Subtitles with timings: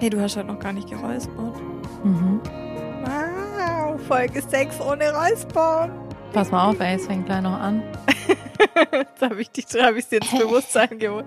[0.00, 1.60] Hey, du hast halt noch gar nicht geräuspert.
[2.02, 2.40] Mhm.
[3.04, 5.92] Wow, Folge 6 ohne Räuspern.
[6.32, 7.82] Pass mal auf, ey, es fängt gleich noch an.
[8.92, 11.26] Jetzt habe ich dich, habe ich dir ins Bewusstsein geholt.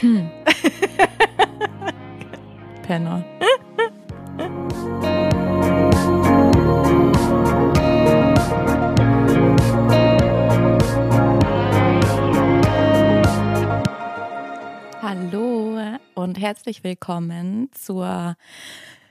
[2.86, 3.24] Penner.
[16.22, 18.36] und herzlich willkommen zur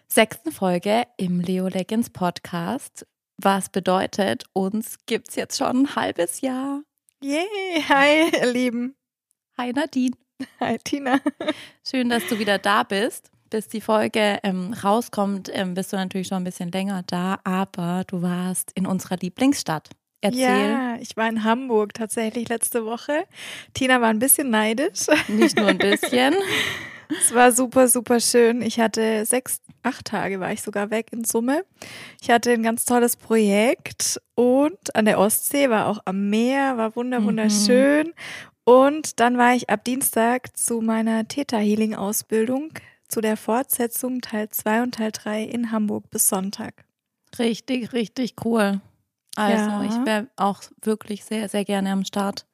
[0.07, 3.05] sechsten Folge im Leo Leggins Podcast.
[3.35, 6.83] Was bedeutet, uns gibt es jetzt schon ein halbes Jahr.
[7.21, 8.95] Yay, hi, ihr Lieben.
[9.57, 10.15] Hi Nadine.
[10.61, 11.19] Hi, Tina.
[11.85, 13.29] Schön, dass du wieder da bist.
[13.49, 18.05] Bis die Folge ähm, rauskommt, ähm, bist du natürlich schon ein bisschen länger da, aber
[18.07, 19.89] du warst in unserer Lieblingsstadt.
[20.21, 20.39] Erzähl.
[20.39, 23.25] Ja, ich war in Hamburg tatsächlich letzte Woche.
[23.73, 25.07] Tina war ein bisschen neidisch.
[25.27, 26.35] Nicht nur ein bisschen.
[27.19, 28.61] Es war super, super schön.
[28.61, 31.65] Ich hatte sechs, acht Tage war ich sogar weg in Summe.
[32.21, 36.95] Ich hatte ein ganz tolles Projekt und an der Ostsee war auch am Meer, war
[36.95, 38.07] wunder, wunderschön.
[38.07, 38.13] Mhm.
[38.63, 42.69] Und dann war ich ab Dienstag zu meiner Theta Healing Ausbildung
[43.07, 46.85] zu der Fortsetzung Teil 2 und Teil 3 in Hamburg bis Sonntag.
[47.37, 48.81] Richtig, richtig cool.
[49.35, 49.83] Also Ja.
[49.83, 52.45] ich wäre auch wirklich sehr, sehr gerne am Start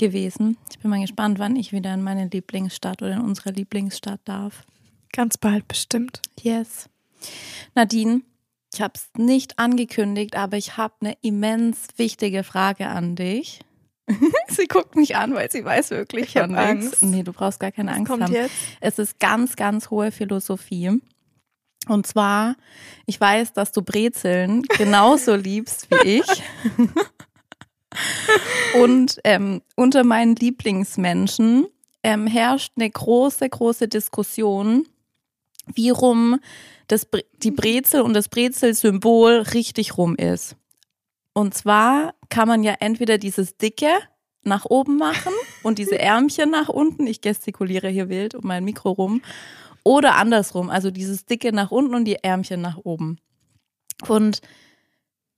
[0.00, 0.56] gewesen.
[0.70, 4.64] Ich bin mal gespannt, wann ich wieder in meine Lieblingsstadt oder in unsere Lieblingsstadt darf.
[5.12, 6.20] Ganz bald bestimmt.
[6.40, 6.88] Yes.
[7.74, 8.22] Nadine,
[8.72, 13.60] ich habe es nicht angekündigt, aber ich habe eine immens wichtige Frage an dich.
[14.48, 16.54] sie guckt mich an, weil sie weiß wirklich Ich von.
[16.54, 17.02] Angst.
[17.02, 18.32] Nee, du brauchst gar keine Was Angst kommt haben.
[18.32, 18.54] jetzt?
[18.80, 21.00] Es ist ganz, ganz hohe Philosophie.
[21.88, 22.56] Und zwar,
[23.06, 26.26] ich weiß, dass du Brezeln genauso liebst wie ich.
[28.74, 31.66] Und ähm, unter meinen Lieblingsmenschen
[32.02, 34.86] ähm, herrscht eine große, große Diskussion,
[35.74, 36.38] wie rum
[36.88, 37.06] das,
[37.42, 40.56] die Brezel und das Brezel-Symbol richtig rum ist.
[41.32, 43.90] Und zwar kann man ja entweder dieses dicke
[44.42, 45.32] nach oben machen
[45.62, 47.06] und diese Ärmchen nach unten.
[47.06, 49.22] Ich gestikuliere hier wild um mein Mikro rum.
[49.82, 53.18] Oder andersrum, also dieses dicke nach unten und die Ärmchen nach oben.
[54.08, 54.40] Und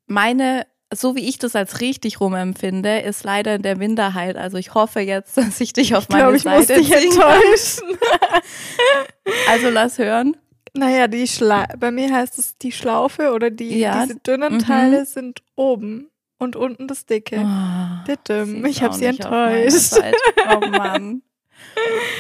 [0.07, 4.37] meine, so wie ich das als richtig rum empfinde, ist leider in der Minderheit.
[4.37, 6.93] Also ich hoffe jetzt, dass ich dich auf Ich glaube, meine ich muss Seite dich
[6.93, 7.35] ziehen kann.
[7.35, 7.99] enttäuschen.
[9.49, 10.37] Also lass hören.
[10.75, 14.59] Naja, die Schla bei mir heißt es die Schlaufe oder die Ja, diese dünnen mhm.
[14.59, 17.41] Teile sind oben und unten das dicke.
[17.41, 19.77] Oh, Bitte, sie ich habe sie enttäuscht.
[19.77, 20.17] Seite.
[20.51, 21.23] Oh Mann.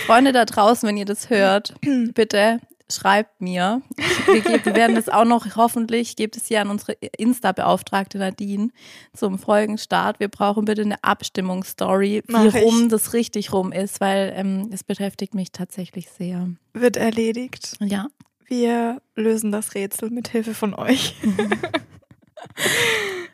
[0.06, 1.75] Freunde da draußen, wenn ihr das hört,
[2.15, 2.60] bitte
[2.94, 3.82] schreibt mir.
[4.26, 8.69] Wir, geben, wir werden das auch noch, hoffentlich, gebt es hier an unsere Insta-Beauftragte Nadine
[9.14, 10.20] zum Folgenstart.
[10.20, 12.62] Wir brauchen bitte eine Abstimmungsstory, wie Mach ich.
[12.62, 16.48] rum das richtig rum ist, weil ähm, es beschäftigt mich tatsächlich sehr.
[16.72, 17.76] Wird erledigt.
[17.80, 18.06] Ja.
[18.47, 21.14] Wir lösen das Rätsel mit Hilfe von euch.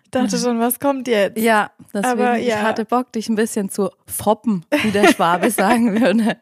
[0.04, 1.38] ich dachte schon, was kommt jetzt?
[1.38, 2.62] Ja, deswegen, Aber ich ja.
[2.62, 6.36] hatte Bock, dich ein bisschen zu foppen, wie der Schwabe sagen würde.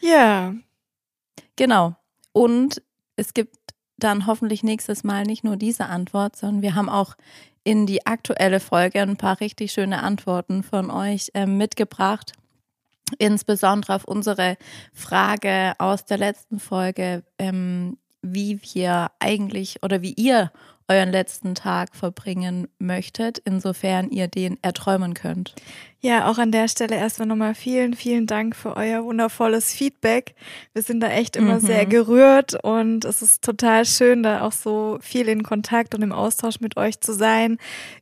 [0.00, 0.54] Ja,
[1.60, 1.94] Genau.
[2.32, 2.80] Und
[3.16, 3.54] es gibt
[3.98, 7.16] dann hoffentlich nächstes Mal nicht nur diese Antwort, sondern wir haben auch
[7.64, 12.32] in die aktuelle Folge ein paar richtig schöne Antworten von euch ähm, mitgebracht.
[13.18, 14.56] Insbesondere auf unsere
[14.94, 20.50] Frage aus der letzten Folge, ähm, wie wir eigentlich oder wie ihr
[20.88, 25.54] euren letzten Tag verbringen möchtet, insofern ihr den erträumen könnt.
[26.02, 30.34] Ja, auch an der Stelle erstmal nochmal vielen, vielen Dank für euer wundervolles Feedback.
[30.72, 31.60] Wir sind da echt immer Mhm.
[31.60, 36.12] sehr gerührt und es ist total schön, da auch so viel in Kontakt und im
[36.12, 37.58] Austausch mit euch zu sein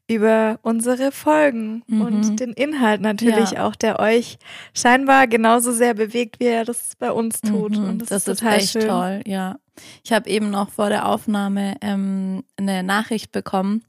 [0.08, 2.00] über unsere Folgen Mhm.
[2.00, 3.66] und den Inhalt natürlich Ja.
[3.66, 4.38] auch, der euch
[4.75, 7.78] scheinbar genauso sehr bewegt, wie er das bei uns tut.
[7.78, 8.87] Mhm, und das, das ist total echt schön.
[8.88, 9.56] toll, ja.
[10.04, 13.84] Ich habe eben noch vor der Aufnahme ähm, eine Nachricht bekommen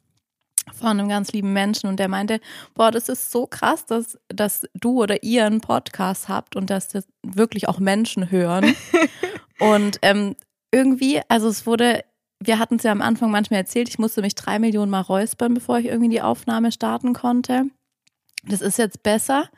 [0.73, 2.39] von einem ganz lieben Menschen und der meinte,
[2.73, 6.89] boah, das ist so krass, dass, dass du oder ihr einen Podcast habt und dass
[6.89, 8.75] das wirklich auch Menschen hören.
[9.59, 10.35] und ähm,
[10.71, 12.03] irgendwie, also es wurde,
[12.41, 15.53] wir hatten es ja am Anfang manchmal erzählt, ich musste mich drei Millionen Mal räuspern,
[15.53, 17.65] bevor ich irgendwie die Aufnahme starten konnte.
[18.43, 19.49] Das ist jetzt besser.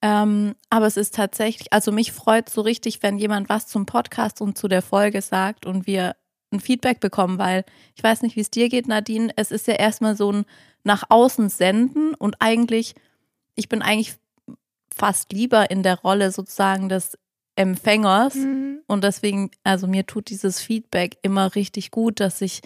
[0.00, 4.40] Ähm, aber es ist tatsächlich, also mich freut so richtig, wenn jemand was zum Podcast
[4.40, 6.14] und zu der Folge sagt und wir
[6.50, 7.64] ein Feedback bekommen, weil
[7.94, 9.32] ich weiß nicht, wie es dir geht, Nadine.
[9.36, 10.44] Es ist ja erstmal so ein
[10.84, 12.94] nach außen senden und eigentlich,
[13.54, 14.16] ich bin eigentlich
[14.94, 17.18] fast lieber in der Rolle sozusagen des
[17.56, 18.80] Empfängers Mhm.
[18.86, 22.60] und deswegen, also mir tut dieses Feedback immer richtig gut, dass ich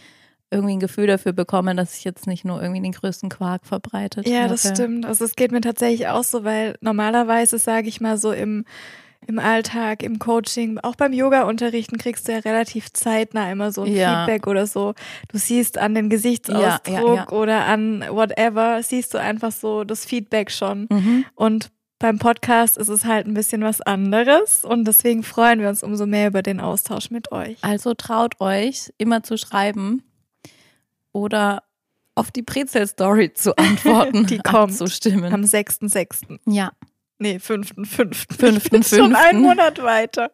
[0.51, 4.29] irgendwie ein Gefühl dafür bekomme, dass ich jetzt nicht nur irgendwie den größten Quark verbreitet
[4.29, 4.51] Ja, habe.
[4.51, 5.07] das stimmt.
[5.07, 8.67] Also es geht mir tatsächlich auch so, weil normalerweise, sage ich mal so, im,
[9.27, 13.93] im Alltag, im Coaching, auch beim Yoga-Unterrichten kriegst du ja relativ zeitnah immer so ein
[13.95, 14.25] Ja.
[14.27, 14.95] Feedback oder so.
[15.29, 17.29] Du siehst an den Gesichtsausdruck Ja, ja, ja.
[17.31, 20.87] oder an whatever, siehst du einfach so das Feedback schon.
[20.91, 21.25] Mhm.
[21.35, 25.85] Und beim Podcast ist es halt ein bisschen was anderes und deswegen freuen wir uns
[25.85, 27.59] umso mehr über den Austausch mit euch.
[27.63, 30.03] Also traut euch, immer zu schreiben
[31.13, 31.63] oder
[32.15, 34.73] auf die Brezel-Story zu antworten, Die kommt.
[34.73, 35.33] abzustimmen.
[35.33, 36.39] Am 6.6.
[36.47, 36.73] Ja,
[37.23, 37.87] Nee, 5.5.
[37.87, 38.37] Fünften,
[38.83, 39.15] Schon fünften.
[39.15, 40.33] einen Monat weiter.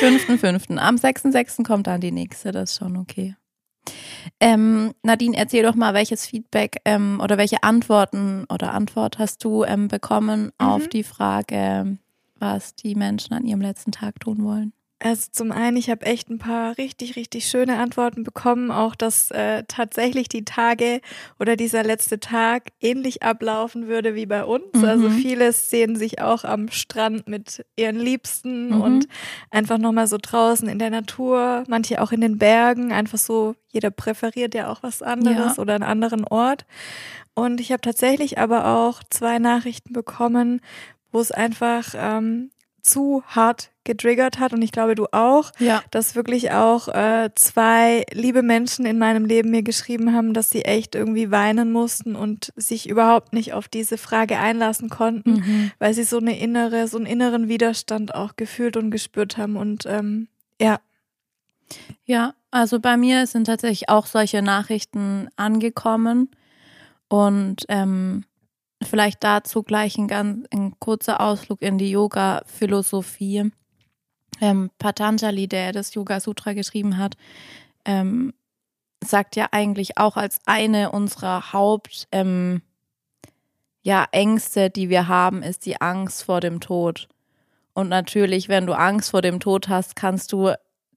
[0.00, 0.76] 5.5.
[0.76, 1.64] Am 6.6.
[1.64, 3.34] kommt dann die nächste, das ist schon okay.
[4.38, 9.64] Ähm, Nadine, erzähl doch mal, welches Feedback ähm, oder welche Antworten oder Antwort hast du
[9.64, 11.98] ähm, bekommen auf die Frage,
[12.38, 14.72] was die Menschen an ihrem letzten Tag tun wollen?
[15.02, 19.30] Also zum einen, ich habe echt ein paar richtig, richtig schöne Antworten bekommen, auch dass
[19.30, 21.00] äh, tatsächlich die Tage
[21.38, 24.74] oder dieser letzte Tag ähnlich ablaufen würde wie bei uns.
[24.74, 24.84] Mhm.
[24.84, 28.80] Also vieles sehen sich auch am Strand mit ihren Liebsten Mhm.
[28.82, 29.08] und
[29.50, 33.90] einfach nochmal so draußen in der Natur, manche auch in den Bergen, einfach so, jeder
[33.90, 35.62] präferiert ja auch was anderes Ja.
[35.62, 36.66] oder einen anderen Ort.
[37.32, 40.60] Und ich habe tatsächlich aber auch zwei Nachrichten bekommen,
[41.10, 42.50] wo es einfach ähm,
[42.82, 45.82] zu hart getriggert hat und ich glaube du auch, Ja.
[45.90, 50.64] dass wirklich auch äh, zwei liebe Menschen in meinem Leben mir geschrieben haben, dass sie
[50.64, 55.70] echt irgendwie weinen mussten und sich überhaupt nicht auf diese Frage einlassen konnten, Mhm.
[55.78, 59.86] weil sie so eine innere, so einen inneren Widerstand auch gefühlt und gespürt haben und
[59.86, 60.28] ähm,
[60.60, 60.78] ja,
[62.04, 66.30] Ja, also bei mir sind tatsächlich auch solche Nachrichten angekommen
[67.08, 68.24] und ähm,
[68.82, 73.50] vielleicht dazu gleich ein ganz ein kurzer Ausflug in die Yoga-Philosophie.
[74.40, 77.16] Ähm, Patanjali, der das Yoga Sutra geschrieben hat,
[77.84, 78.32] ähm,
[79.04, 82.62] sagt ja eigentlich auch als eine unserer Haupt ähm,
[83.82, 87.08] ja, die wir haben, ist die Angst vor dem Tod.
[87.72, 90.52] Und natürlich, wenn du Angst vor dem Tod hast, kannst du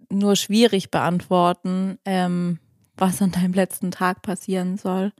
[0.10, 2.60] nur schwierig beantworten, ähm,
[2.98, 5.14] was an deinem letzten Tag passieren soll.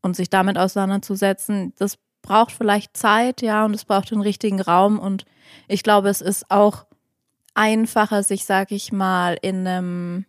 [0.00, 4.98] Und sich damit auseinanderzusetzen, das braucht vielleicht Zeit, ja, und es braucht den richtigen Raum.
[4.98, 5.24] Und
[5.66, 6.86] ich glaube, es ist auch
[7.54, 10.24] einfacher, sich, sag ich mal, in einem,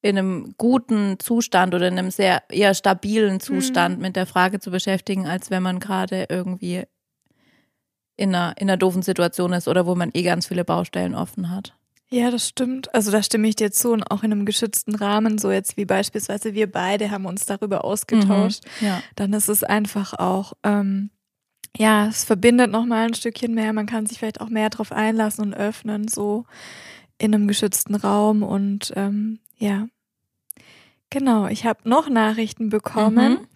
[0.00, 4.70] in einem guten Zustand oder in einem sehr eher stabilen Zustand mit der Frage zu
[4.70, 6.84] beschäftigen, als wenn man gerade irgendwie
[8.16, 11.50] in einer, in einer doofen Situation ist oder wo man eh ganz viele Baustellen offen
[11.50, 11.74] hat.
[12.12, 12.94] Ja, das stimmt.
[12.94, 15.86] Also da stimme ich dir zu und auch in einem geschützten Rahmen, so jetzt wie
[15.86, 19.02] beispielsweise wir beide haben uns darüber ausgetauscht, Ja.
[19.16, 21.08] dann ist es einfach auch, ähm,
[21.74, 23.72] ja, es verbindet nochmal ein Stückchen mehr.
[23.72, 26.44] Man kann sich vielleicht auch mehr drauf einlassen und öffnen, so
[27.16, 29.86] in einem geschützten Raum und ähm, ja.
[31.08, 33.46] Genau, ich habe noch Nachrichten bekommen, Mhm.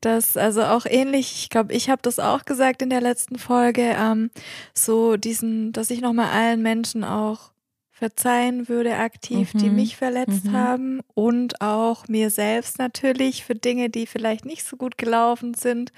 [0.00, 3.94] dass also auch ähnlich, ich glaube, ich habe das auch gesagt in der letzten Folge,
[3.98, 4.30] ähm,
[4.72, 7.50] so diesen, dass ich nochmal allen Menschen auch
[8.04, 9.76] verzeihen würde aktiv, die Mhm.
[9.76, 10.52] mich verletzt Mhm.
[10.52, 15.90] haben und auch mir selbst natürlich für Dinge, die vielleicht nicht so gut gelaufen sind,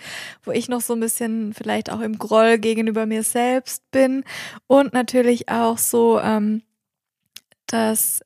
[0.44, 4.22] wo ich noch so ein bisschen vielleicht auch im Groll gegenüber mir selbst bin
[4.68, 6.62] und natürlich auch so, ähm,
[7.66, 8.20] dass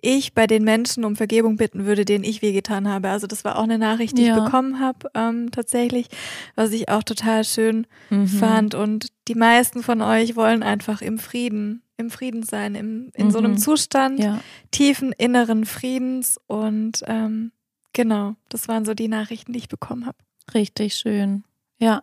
[0.00, 3.10] ich bei den Menschen um Vergebung bitten würde, denen ich wehgetan habe.
[3.10, 4.38] Also das war auch eine Nachricht, die Ja.
[4.38, 6.08] ich bekommen habe, ähm, tatsächlich,
[6.54, 8.26] was ich auch total schön Mhm.
[8.28, 8.74] fand.
[8.74, 13.38] Und die meisten von euch wollen einfach im Frieden, im Frieden sein, im, in so
[13.38, 13.58] einem Mhm.
[13.58, 14.40] Zustand Ja.
[14.70, 16.38] tiefen inneren Friedens.
[16.46, 17.52] Und ähm,
[17.92, 20.18] genau, das waren so die Nachrichten, die ich bekommen habe.
[20.54, 21.44] Richtig schön.
[21.78, 22.02] Ja.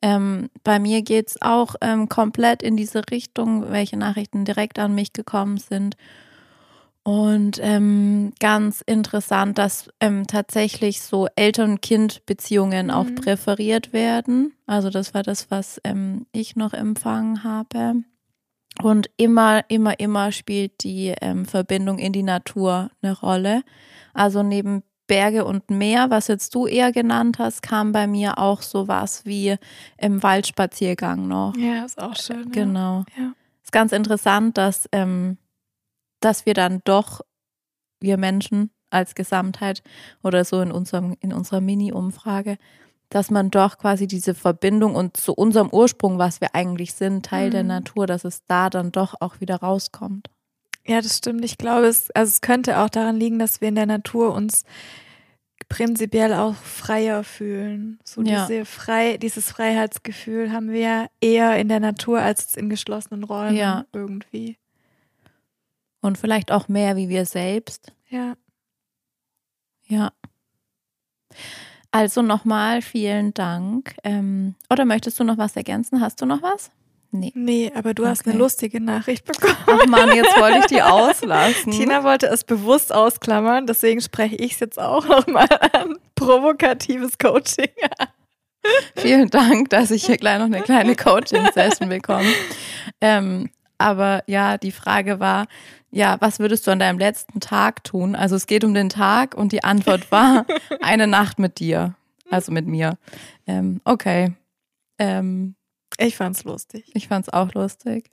[0.00, 5.12] Ähm, bei mir geht's auch ähm, komplett in diese Richtung, welche Nachrichten direkt an mich
[5.12, 5.96] gekommen sind.
[7.04, 13.14] Und ähm, ganz interessant, dass ähm, tatsächlich so Eltern-Kind-Beziehungen auch Mhm.
[13.16, 14.52] präferiert werden.
[14.66, 18.02] Also das war das, was ähm, ich noch empfangen habe.
[18.80, 23.62] Und immer, immer, immer spielt die ähm, Verbindung in die Natur eine Rolle.
[24.14, 28.62] Also neben Berge und Meer, was jetzt du eher genannt hast, kam bei mir auch
[28.62, 29.56] sowas wie
[29.98, 31.54] im Waldspaziergang noch.
[31.56, 32.50] Ja, ist auch schön.
[32.50, 33.04] Genau.
[33.16, 33.34] Ja.
[33.62, 35.36] Ist ganz interessant, dass, ähm,
[36.20, 37.20] dass wir dann doch,
[38.00, 39.82] wir Menschen als Gesamtheit
[40.22, 42.56] oder so in unserem, in unserer Mini-Umfrage,
[43.14, 47.50] dass man doch quasi diese Verbindung und zu unserem Ursprung, was wir eigentlich sind, Teil
[47.50, 47.68] der Mhm.
[47.68, 50.30] Natur, dass es da dann doch auch wieder rauskommt.
[50.86, 51.44] Ja, das stimmt.
[51.44, 54.64] Ich glaube, es, also es könnte auch daran liegen, dass wir in der Natur uns
[55.68, 57.98] prinzipiell auch freier fühlen.
[58.04, 58.46] So Ja.
[58.46, 63.84] diese frei, dieses Freiheitsgefühl haben wir eher in der Natur als in geschlossenen Räumen Ja.
[63.92, 64.58] irgendwie.
[66.00, 67.92] Und vielleicht auch mehr wie wir selbst.
[68.08, 68.34] Ja.
[69.86, 70.12] Ja.
[71.92, 73.94] Also nochmal vielen Dank.
[74.02, 76.00] Ähm, oder möchtest du noch was ergänzen?
[76.00, 76.70] Hast du noch was?
[77.10, 77.30] Nee.
[77.34, 78.30] Nee, aber du hast Okay.
[78.30, 79.54] eine lustige Nachricht bekommen.
[79.66, 81.70] Ach Mann, jetzt wollte ich die auslassen.
[81.72, 85.98] Tina wollte es bewusst ausklammern, deswegen spreche ich es jetzt auch nochmal an.
[86.14, 87.68] Provokatives Coaching.
[88.96, 92.24] Vielen Dank, dass ich hier gleich noch eine kleine Coaching-Session bekomme.
[93.02, 95.46] Ähm, aber ja, die Frage war,
[95.92, 98.16] ja, was würdest du an deinem letzten Tag tun?
[98.16, 100.46] Also es geht um den Tag und die Antwort war
[100.80, 101.94] eine Nacht mit dir,
[102.30, 102.98] also mit mir.
[103.46, 104.32] Ähm, okay.
[104.98, 105.54] Ähm,
[105.98, 108.10] Ich fand's lustig, ich fand's auch lustig.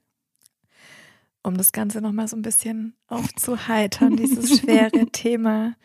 [1.41, 5.75] um das Ganze nochmal so ein bisschen aufzuheitern, dieses schwere Thema.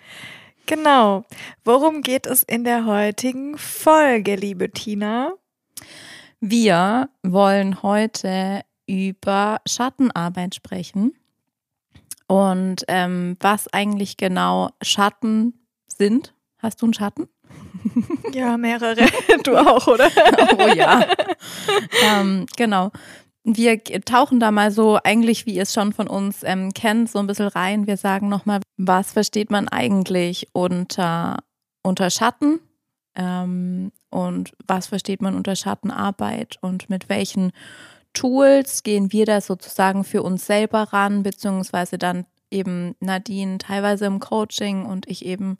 [0.67, 1.25] Genau.
[1.65, 5.33] Worum geht es in der heutigen Folge, liebe Tina?
[6.41, 11.13] Wir wollen heute über Schattenarbeit sprechen
[12.27, 16.35] und ähm, was eigentlich genau Schatten sind.
[16.59, 17.29] Hast du einen Schatten?
[18.33, 19.07] Ja, mehrere.
[19.45, 20.09] Du auch, oder?
[20.59, 21.07] Oh ja.
[22.03, 22.91] ähm, genau.
[23.45, 27.19] Wir tauchen da mal so, eigentlich wie ihr es schon von uns ähm, kennt, so
[27.19, 27.87] ein bisschen rein.
[27.87, 31.37] Wir sagen nochmal, was versteht man eigentlich unter,
[31.83, 32.61] unter Schatten
[33.15, 37.53] ähm, und was versteht man unter Schattenarbeit und mit welchen
[38.15, 44.21] Tools gehen wir da sozusagen für uns selber ran, beziehungsweise dann eben Nadine teilweise im
[44.21, 45.59] Coaching und ich eben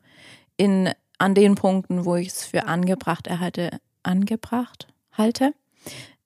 [0.57, 5.53] in an den Punkten, wo ich es für angebracht erhalte, angebracht halte,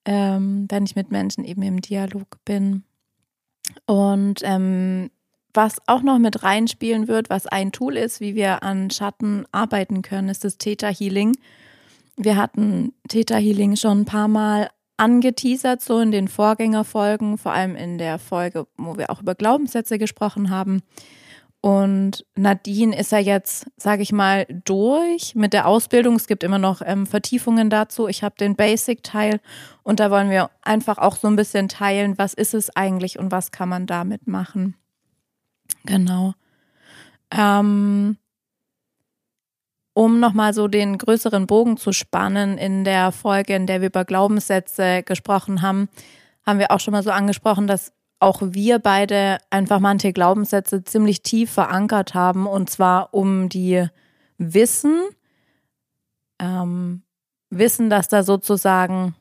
[0.04, 2.84] ähm, wenn ich mit Menschen eben im Dialog bin.
[3.86, 5.10] Und ähm,
[5.52, 10.02] was auch noch mit reinspielen wird, was ein Tool ist, wie wir an Schatten arbeiten
[10.02, 11.36] können, ist das Theta Healing.
[12.16, 17.74] Wir hatten Theta Healing schon ein paar Mal angeteasert, so in den Vorgängerfolgen, vor allem
[17.74, 20.82] in der Folge, wo wir auch über Glaubenssätze gesprochen haben.
[21.62, 26.16] Und Nadine ist ja jetzt, sage ich mal, durch mit der Ausbildung.
[26.16, 28.08] Es gibt immer noch ähm, Vertiefungen dazu.
[28.08, 29.40] Ich habe den Basic-Teil
[29.82, 33.30] und da wollen wir einfach auch so ein bisschen teilen, was ist es eigentlich und
[33.30, 34.74] was kann man damit machen.
[35.84, 36.34] Genau.
[37.30, 38.16] Ähm,
[39.92, 44.04] um nochmal so den größeren Bogen zu spannen, in der Folge, in der wir über
[44.04, 45.88] Glaubenssätze gesprochen haben,
[46.46, 51.22] haben wir auch schon mal so angesprochen, dass auch wir beide einfach manche Glaubenssätze ziemlich
[51.22, 53.86] tief verankert haben und zwar um die
[54.36, 54.98] Wissen,
[56.38, 57.02] ähm,
[57.50, 59.14] Wissen, dass da sozusagen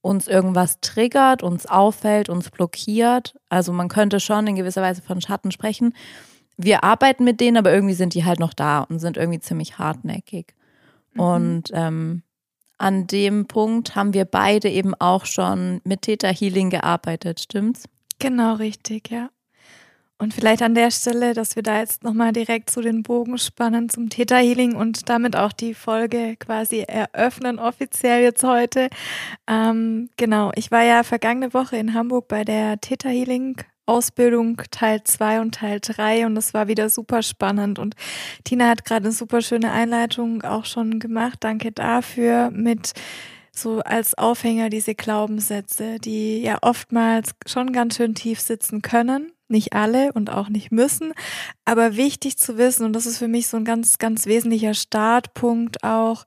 [0.00, 3.34] uns irgendwas triggert, uns auffällt, uns blockiert.
[3.48, 5.94] Also man könnte schon in gewisser Weise von Schatten sprechen.
[6.56, 9.78] Wir arbeiten mit denen, aber irgendwie sind die halt noch da und sind irgendwie ziemlich
[9.78, 10.54] hartnäckig.
[11.16, 12.22] Und ähm,
[12.78, 17.84] an dem Punkt haben wir beide eben auch schon mit Theta Healing gearbeitet, stimmt's?
[18.18, 19.30] Genau, richtig, ja.
[20.16, 23.88] Und vielleicht an der Stelle, dass wir da jetzt nochmal direkt zu den Bogen spannen
[23.88, 28.88] zum Theta Healing und damit auch die Folge quasi eröffnen, offiziell jetzt heute.
[29.48, 35.04] Ähm, genau, ich war ja vergangene Woche in Hamburg bei der Theta Healing Ausbildung Teil
[35.04, 37.94] 2 und Teil 3 und das war wieder super spannend und
[38.44, 41.38] Tina hat gerade eine super schöne Einleitung auch schon gemacht.
[41.40, 42.92] Danke dafür mit
[43.52, 49.30] so als Aufhänger diese Glaubenssätze, die ja oftmals schon ganz schön tief sitzen können.
[49.46, 51.12] Nicht alle und auch nicht müssen,
[51.66, 55.84] aber wichtig zu wissen, und das ist für mich so ein ganz, ganz wesentlicher Startpunkt
[55.84, 56.24] auch,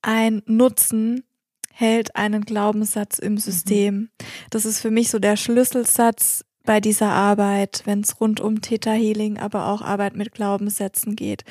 [0.00, 1.24] ein Nutzen
[1.70, 4.08] hält einen Glaubenssatz im System.
[4.48, 8.92] Das ist für mich so der Schlüsselsatz bei dieser Arbeit, wenn es rund um Theta
[8.92, 11.44] Healing, aber auch Arbeit mit Glaubenssätzen geht.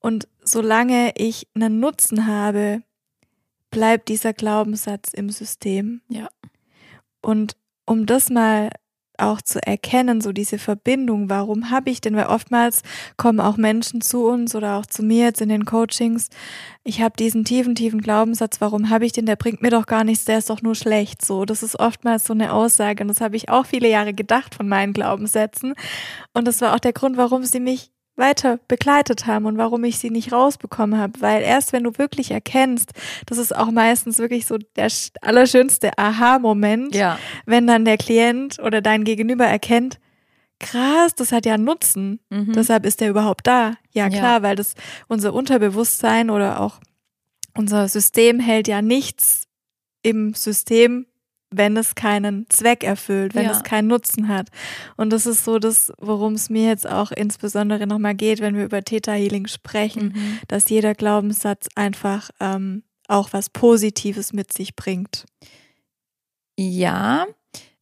[0.00, 2.82] Und solange ich einen Nutzen habe,
[3.70, 6.00] bleibt dieser Glaubenssatz im System.
[6.08, 6.28] Ja.
[7.20, 8.70] Und um das mal
[9.18, 12.82] auch zu erkennen, so diese Verbindung, warum habe ich denn, weil oftmals
[13.16, 16.28] kommen auch Menschen zu uns oder auch zu mir jetzt in den Coachings,
[16.84, 20.04] ich habe diesen tiefen, tiefen Glaubenssatz, warum habe ich den, der bringt mir doch gar
[20.04, 23.20] nichts, der ist doch nur schlecht, so, das ist oftmals so eine Aussage und das
[23.20, 25.74] habe ich auch viele Jahre gedacht von meinen Glaubenssätzen.
[26.32, 29.98] Und das war auch der Grund, warum sie mich weiter begleitet haben und warum ich
[29.98, 32.92] sie nicht rausbekommen habe, weil erst wenn du wirklich erkennst,
[33.26, 37.18] das ist auch meistens wirklich so der sch- allerschönste Aha-Moment, Ja.
[37.44, 39.98] wenn dann der Klient oder dein Gegenüber erkennt,
[40.58, 42.52] krass, das hat ja einen Nutzen, Mhm.
[42.54, 43.74] deshalb ist der überhaupt da.
[43.92, 44.18] Ja Ja.
[44.18, 44.74] klar, weil das
[45.08, 46.80] unser Unterbewusstsein oder auch
[47.54, 49.44] unser System hält ja nichts
[50.02, 51.06] im System,
[51.50, 53.52] wenn es keinen Zweck erfüllt, wenn Ja.
[53.52, 54.48] es keinen Nutzen hat.
[54.96, 58.64] Und das ist so das, worum es mir jetzt auch insbesondere nochmal geht, wenn wir
[58.64, 60.38] über Theta Healing sprechen, Mhm.
[60.48, 65.24] dass jeder Glaubenssatz einfach ähm, auch was Positives mit sich bringt.
[66.58, 67.26] Ja,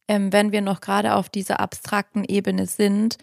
[0.07, 3.17] ähm, wenn wir noch gerade auf dieser abstrakten Ebene sind,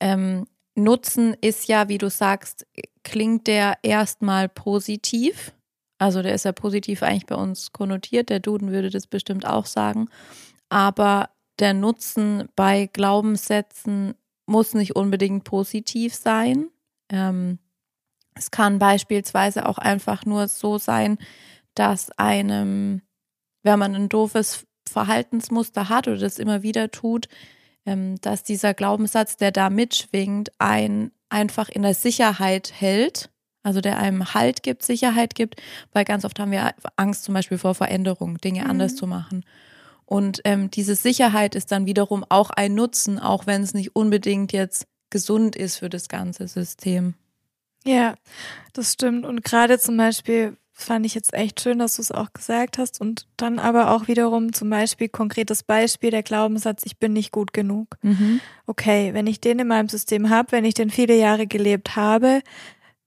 [0.00, 2.64] ähm, Nutzen ist ja, wie du sagst,
[3.02, 5.52] klingt der erstmal positiv.
[5.98, 8.30] Also der ist ja positiv eigentlich bei uns konnotiert.
[8.30, 10.08] Der Duden würde das bestimmt auch sagen.
[10.68, 14.14] aber der Nutzen bei Glaubenssätzen
[14.46, 16.68] muss nicht unbedingt positiv sein.
[17.10, 17.58] Ähm,
[18.34, 21.18] es kann beispielsweise auch einfach nur so sein,
[21.74, 23.02] dass einem,
[23.62, 27.28] wenn man ein doofes Verhaltensmuster hat oder das immer wieder tut,
[27.84, 33.30] ähm, dass dieser Glaubenssatz, der da mitschwingt, ein einfach in der Sicherheit hält,
[33.68, 35.60] also der einem Halt gibt, Sicherheit gibt,
[35.92, 38.70] weil ganz oft haben wir Angst zum Beispiel vor Veränderung, Dinge mhm.
[38.70, 39.44] anders zu machen.
[40.06, 44.54] Und ähm, diese Sicherheit ist dann wiederum auch ein Nutzen, auch wenn es nicht unbedingt
[44.54, 47.12] jetzt gesund ist für das ganze System.
[47.84, 48.14] Ja,
[48.72, 49.26] das stimmt.
[49.26, 53.00] Und gerade zum Beispiel fand ich jetzt echt schön, dass du es auch gesagt hast.
[53.00, 57.52] Und dann aber auch wiederum zum Beispiel konkretes Beispiel, der Glaubenssatz, ich bin nicht gut
[57.52, 57.96] genug.
[58.00, 58.40] Mhm.
[58.66, 62.42] Okay, wenn ich den in meinem System habe, wenn ich den viele Jahre gelebt habe,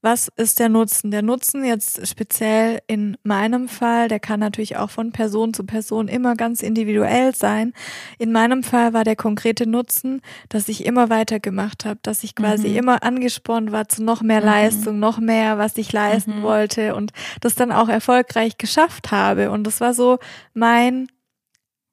[0.01, 1.11] was ist der Nutzen?
[1.11, 6.07] Der Nutzen jetzt speziell in meinem Fall, der kann natürlich auch von Person zu Person
[6.07, 7.73] immer ganz individuell sein.
[8.17, 12.69] In meinem Fall war der konkrete Nutzen, dass ich immer weitergemacht habe, dass ich quasi
[12.69, 12.77] mhm.
[12.77, 14.47] immer angespornt war zu noch mehr mhm.
[14.47, 16.43] Leistung, noch mehr, was ich leisten mhm.
[16.43, 19.51] wollte und das dann auch erfolgreich geschafft habe.
[19.51, 20.17] Und das war so
[20.53, 21.07] mein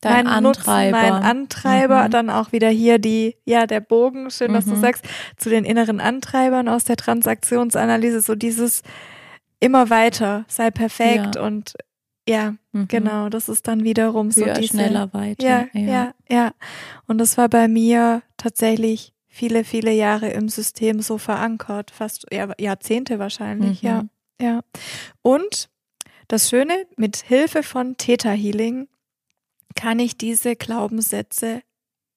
[0.01, 0.99] Dein mein Antreiber.
[0.99, 2.11] Nutzen, mein Antreiber, mhm.
[2.11, 4.81] dann auch wieder hier die, ja, der Bogen, schön, dass du mhm.
[4.81, 5.05] sagst,
[5.37, 8.83] zu den inneren Antreibern aus der Transaktionsanalyse, so dieses
[9.59, 11.43] immer weiter, sei perfekt ja.
[11.43, 11.75] und
[12.29, 12.87] ja, mhm.
[12.89, 15.45] genau, das ist dann wiederum so Höher, diese, schneller weiter.
[15.45, 16.53] Ja, ja, ja, ja.
[17.07, 22.53] Und das war bei mir tatsächlich viele, viele Jahre im System so verankert, fast ja,
[22.59, 24.11] Jahrzehnte wahrscheinlich, ja, mhm.
[24.41, 24.61] ja.
[25.23, 25.71] Und
[26.29, 28.89] das Schöne, mit Hilfe von Theta Healing
[29.79, 31.63] kann ich diese Glaubenssätze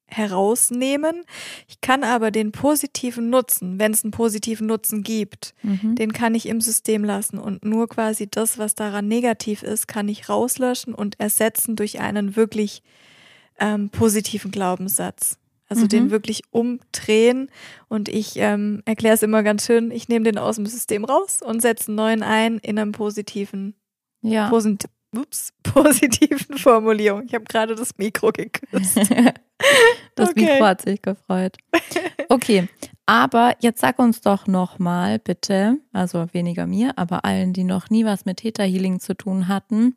[0.08, 1.24] herausnehmen.
[1.68, 5.94] Ich kann aber den positiven Nutzen, wenn es einen positiven Nutzen gibt, mhm.
[5.94, 10.10] den kann ich im System lassen und nur quasi das, was daran negativ ist, kann
[10.10, 12.82] ich rauslöschen und ersetzen durch einen wirklich
[13.60, 15.38] ähm, positiven Glaubenssatz.
[15.70, 15.90] Also mhm.
[15.90, 17.50] den wirklich umdrehen
[17.88, 21.42] und ich ähm, erkläre es immer ganz schön, ich nehme den aus dem System raus
[21.46, 23.76] und setze einen neuen ein in einem positiven,
[24.24, 24.50] ja.
[24.50, 27.24] posit ups, positiven Formulierung.
[27.26, 28.98] Ich habe gerade das Mikro geküsst.
[30.16, 30.46] das okay.
[30.54, 31.58] Mikro hat sich gefreut.
[32.30, 32.68] Okay,
[33.06, 38.06] aber jetzt sag uns doch nochmal bitte, also weniger mir, aber allen, die noch nie
[38.06, 39.96] was mit Theta Healing zu tun hatten,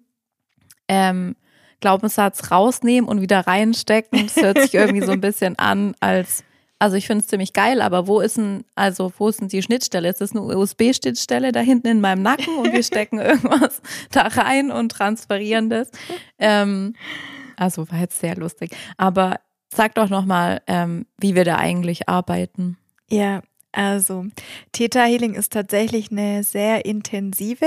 [0.88, 1.37] ähm,
[1.81, 4.27] Glaubenssatz rausnehmen und wieder reinstecken.
[4.27, 6.42] Das hört sich irgendwie so ein bisschen an, als
[6.79, 9.63] also ich finde es ziemlich geil, aber wo ist denn, also wo ist denn die
[9.63, 10.09] Schnittstelle?
[10.09, 14.71] Ist das eine USB-Schnittstelle da hinten in meinem Nacken und wir stecken irgendwas da rein
[14.71, 15.91] und transferieren das?
[16.39, 16.95] Ähm,
[17.57, 18.77] also war jetzt sehr lustig.
[18.97, 19.41] Aber
[19.73, 22.77] sag doch nochmal, ähm, wie wir da eigentlich arbeiten.
[23.09, 24.27] Ja, also
[24.73, 27.67] Theta Healing ist tatsächlich eine sehr intensive,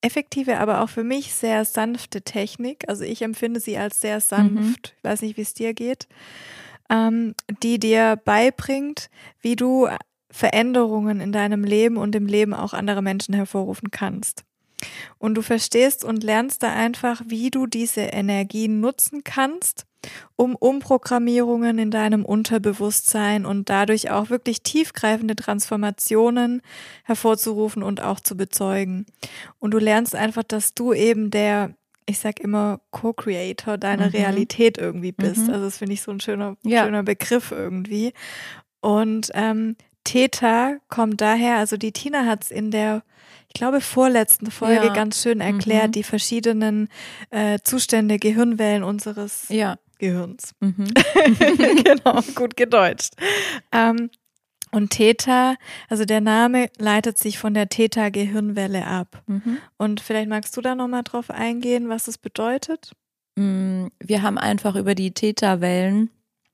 [0.00, 2.88] effektive, aber auch für mich sehr sanfte Technik.
[2.88, 4.54] Also ich empfinde sie als sehr sanft.
[4.54, 4.76] Mhm.
[4.98, 6.06] Ich weiß nicht, wie es dir geht
[6.90, 9.88] ähm, die dir beibringt, wie du
[10.30, 14.44] Veränderungen in deinem Leben und im Leben auch anderer Menschen hervorrufen kannst.
[15.18, 19.86] Und du verstehst und lernst da einfach, wie du diese Energien nutzen kannst,
[20.36, 26.60] um Umprogrammierungen in deinem Unterbewusstsein und dadurch auch wirklich tiefgreifende Transformationen
[27.04, 29.06] hervorzurufen und auch zu bezeugen.
[29.58, 31.74] Und du lernst einfach, dass du eben der
[32.06, 34.12] ich sag immer Co-Creator deiner mhm.
[34.12, 35.48] Realität irgendwie bist.
[35.48, 35.50] Mhm.
[35.50, 36.84] Also das finde ich so ein schöner, ja.
[36.84, 38.12] schöner Begriff irgendwie.
[38.80, 43.02] Und ähm, Theta kommt daher, also die Tina hat es in der,
[43.48, 44.92] ich glaube, vorletzten Folge ja.
[44.94, 45.92] ganz schön erklärt, mhm.
[45.92, 46.88] die verschiedenen
[47.30, 49.76] äh, Zustände, Gehirnwellen unseres ja.
[49.98, 50.54] Gehirns.
[50.60, 50.86] Mhm.
[51.84, 53.14] genau, gut gedeutscht.
[53.72, 54.10] Ähm,
[54.76, 55.56] und Theta,
[55.88, 59.22] also der Name leitet sich von der Theta-Gehirnwelle ab.
[59.26, 59.56] Mhm.
[59.78, 62.92] Und vielleicht magst du da nochmal drauf eingehen, was das bedeutet?
[63.36, 66.10] Mm, wir haben einfach über die Theta-Wellen,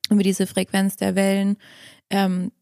[0.09, 1.57] über diese Frequenz der Wellen,
[2.11, 2.53] ähm,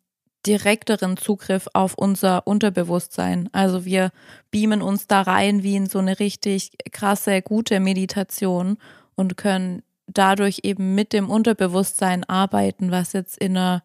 [0.47, 3.51] direkteren Zugriff auf unser Unterbewusstsein.
[3.53, 4.13] Also wir
[4.51, 8.79] beamen uns da rein wie in so eine richtig krasse, gute Meditation
[9.15, 13.83] und können dadurch eben mit dem Unterbewusstsein arbeiten, was jetzt in einer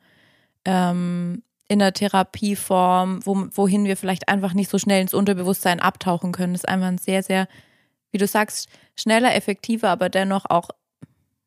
[0.64, 6.32] ähm, in der Therapieform, wo, wohin wir vielleicht einfach nicht so schnell ins Unterbewusstsein abtauchen
[6.32, 6.54] können.
[6.54, 7.48] Das ist einfach ein sehr, sehr,
[8.12, 10.70] wie du sagst, schneller, effektiver, aber dennoch auch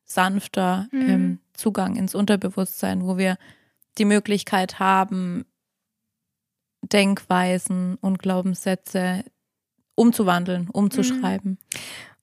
[0.05, 1.09] sanfter mhm.
[1.09, 3.37] ähm, Zugang ins Unterbewusstsein, wo wir
[3.99, 5.45] die Möglichkeit haben,
[6.83, 9.25] Denkweisen und Glaubenssätze
[9.95, 11.59] umzuwandeln, umzuschreiben.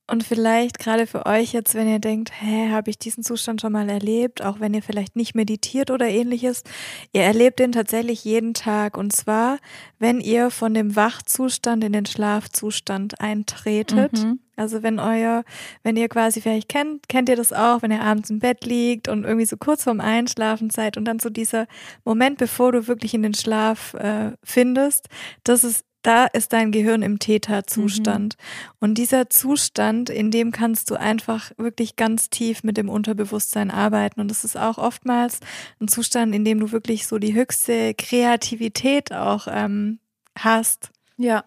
[0.08, 3.72] Und vielleicht gerade für euch jetzt, wenn ihr denkt, hä, habe ich diesen Zustand schon
[3.72, 6.64] mal erlebt, auch wenn ihr vielleicht nicht meditiert oder ähnliches,
[7.12, 8.98] ihr erlebt den tatsächlich jeden Tag.
[8.98, 9.58] Und zwar,
[9.98, 14.40] wenn ihr von dem Wachzustand in den Schlafzustand eintretet, mhm.
[14.58, 15.44] Also wenn euer,
[15.84, 19.08] wenn ihr quasi vielleicht kennt, kennt ihr das auch, wenn ihr abends im Bett liegt
[19.08, 21.68] und irgendwie so kurz vorm Einschlafen seid und dann so dieser
[22.06, 25.10] Moment, bevor du wirklich in den Schlaf äh, findest,
[25.44, 28.38] das ist da ist dein Gehirn im Täterzustand.
[28.38, 28.76] Mhm.
[28.80, 34.22] Und dieser Zustand, in dem kannst du einfach wirklich ganz tief mit dem Unterbewusstsein arbeiten.
[34.22, 35.40] Und das ist auch oftmals
[35.82, 40.00] ein Zustand, in dem du wirklich so die höchste Kreativität auch ähm,
[40.38, 40.92] hast.
[41.18, 41.44] Ja.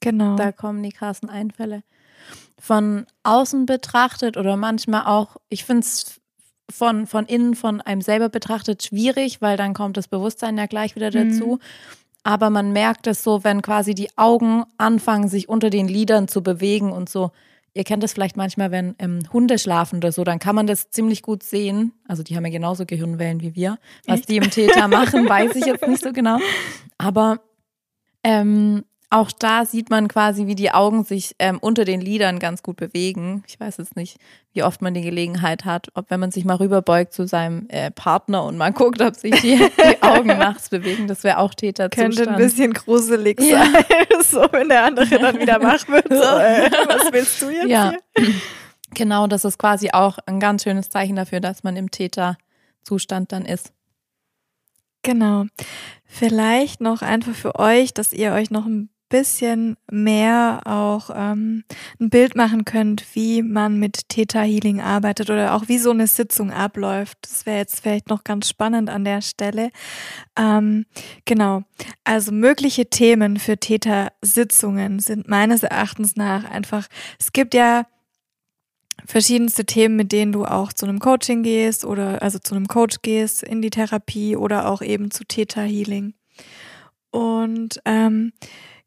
[0.00, 0.36] Genau.
[0.36, 1.82] Da kommen die krassen Einfälle.
[2.58, 6.20] Von außen betrachtet oder manchmal auch, ich finde es
[6.70, 10.96] von, von innen, von einem selber betrachtet schwierig, weil dann kommt das Bewusstsein ja gleich
[10.96, 11.56] wieder dazu.
[11.56, 11.60] Mhm
[12.22, 16.42] aber man merkt es so, wenn quasi die Augen anfangen, sich unter den Lidern zu
[16.42, 17.30] bewegen und so.
[17.72, 20.90] Ihr kennt das vielleicht manchmal, wenn ähm, Hunde schlafen oder so, dann kann man das
[20.90, 21.92] ziemlich gut sehen.
[22.08, 23.78] Also die haben ja genauso Gehirnwellen wie wir.
[24.06, 24.28] Was Echt?
[24.28, 26.38] die im Täter machen, weiß ich jetzt nicht so genau.
[26.98, 27.40] Aber
[28.24, 32.62] ähm, auch da sieht man quasi, wie die Augen sich ähm, unter den Lidern ganz
[32.62, 33.42] gut bewegen.
[33.48, 34.18] Ich weiß jetzt nicht,
[34.52, 37.90] wie oft man die Gelegenheit hat, ob wenn man sich mal rüberbeugt zu seinem äh,
[37.90, 42.16] Partner und mal guckt, ob sich die, die Augen nachts bewegen, das wäre auch Täterzustand.
[42.16, 43.64] Könnte ein bisschen gruselig ja.
[43.64, 46.08] sein, so wenn der andere dann wieder wach wird.
[46.08, 47.92] So, äh, was willst du jetzt ja.
[48.16, 48.28] hier?
[48.92, 53.44] Genau, das ist quasi auch ein ganz schönes Zeichen dafür, dass man im Täterzustand dann
[53.44, 53.72] ist.
[55.02, 55.44] Genau.
[56.04, 61.64] Vielleicht noch einfach für euch, dass ihr euch noch ein bisschen mehr auch ähm,
[62.00, 66.06] ein Bild machen könnt, wie man mit Theta Healing arbeitet oder auch wie so eine
[66.06, 67.18] Sitzung abläuft.
[67.22, 69.70] Das wäre jetzt vielleicht noch ganz spannend an der Stelle.
[70.38, 70.86] Ähm,
[71.26, 71.64] genau.
[72.04, 76.86] Also mögliche Themen für Theta Sitzungen sind meines Erachtens nach einfach,
[77.18, 77.86] es gibt ja
[79.06, 83.02] verschiedenste Themen, mit denen du auch zu einem Coaching gehst oder also zu einem Coach
[83.02, 86.14] gehst in die Therapie oder auch eben zu Theta Healing.
[87.10, 88.32] Und ähm,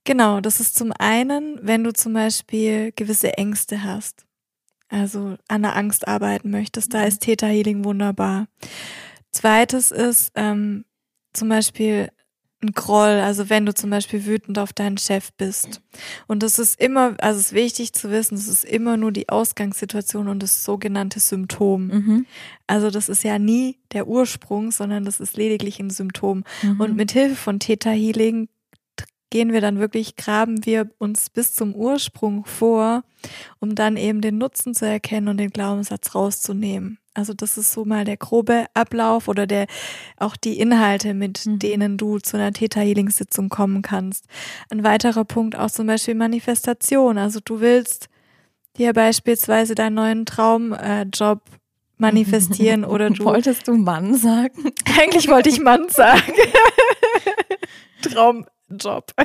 [0.04, 4.26] Genau, das ist zum einen, wenn du zum Beispiel gewisse Ängste hast,
[4.90, 7.08] also an der Angst arbeiten möchtest, da mhm.
[7.08, 8.48] ist Theta Healing wunderbar.
[9.32, 10.86] Zweites ist ähm,
[11.32, 12.10] zum Beispiel
[12.64, 15.82] ein Groll, also wenn du zum Beispiel wütend auf deinen Chef bist.
[16.28, 19.30] Und das ist immer, also es ist wichtig zu wissen, es ist immer nur die
[19.30, 21.88] Ausgangssituation und das sogenannte Symptom.
[21.88, 22.26] Mhm.
[22.66, 26.44] Also das ist ja nie der Ursprung, sondern das ist lediglich ein Symptom.
[26.62, 26.80] Mhm.
[26.80, 28.48] Und mit Hilfe von Theta Healing
[29.34, 33.04] gehen wir dann wirklich, graben wir uns bis zum Ursprung vor,
[33.60, 37.00] um dann eben den Nutzen zu erkennen und den Glaubenssatz rauszunehmen.
[37.16, 39.66] Also das ist so mal der grobe Ablauf oder der
[40.18, 41.58] auch die Inhalte, mit mhm.
[41.58, 44.28] denen du zu einer Theta Healing Sitzung kommen kannst.
[44.70, 47.18] Ein weiterer Punkt auch zum Beispiel Manifestation.
[47.18, 48.10] Also du willst
[48.78, 51.58] dir beispielsweise deinen neuen Traumjob äh,
[51.98, 54.72] manifestieren oder du wolltest du Mann sagen?
[55.00, 56.34] Eigentlich wollte ich Mann sagen.
[58.04, 58.46] Traum
[58.78, 59.12] Job.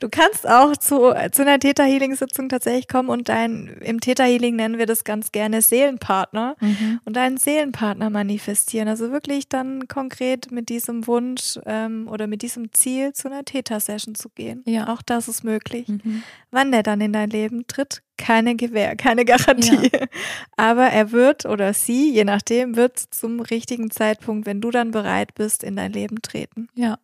[0.00, 4.24] Du kannst auch zu, zu einer Theta Healing Sitzung tatsächlich kommen und dein, im Theta
[4.24, 7.00] Healing nennen wir das ganz gerne Seelenpartner mhm.
[7.04, 8.88] und deinen Seelenpartner manifestieren.
[8.88, 13.80] Also wirklich dann konkret mit diesem Wunsch ähm, oder mit diesem Ziel zu einer Theta
[13.80, 14.62] Session zu gehen.
[14.66, 14.88] Ja.
[14.88, 15.88] Auch das ist möglich.
[15.88, 16.22] Mhm.
[16.50, 19.90] Wann der dann in dein Leben tritt, keine Gewähr, keine Garantie.
[19.92, 20.06] Ja.
[20.56, 25.34] Aber er wird oder sie, je nachdem, wird zum richtigen Zeitpunkt, wenn du dann bereit
[25.34, 26.68] bist, in dein Leben treten.
[26.74, 26.98] Ja.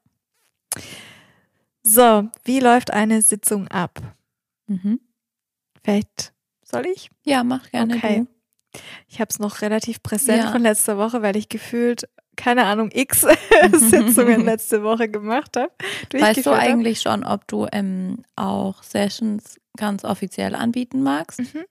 [1.88, 4.00] So, wie läuft eine Sitzung ab?
[4.66, 4.98] Mhm.
[5.84, 6.32] Vielleicht
[6.64, 7.10] soll ich?
[7.22, 7.94] Ja, mach gerne.
[7.94, 8.26] Okay.
[8.72, 8.80] Du.
[9.06, 10.50] Ich habe es noch relativ präsent ja.
[10.50, 13.20] von letzter Woche, weil ich gefühlt keine Ahnung, x
[13.72, 15.70] Sitzungen letzte Woche gemacht habe.
[16.12, 21.38] Weißt du eigentlich schon, ob du ähm, auch Sessions ganz offiziell anbieten magst?
[21.38, 21.64] Mhm.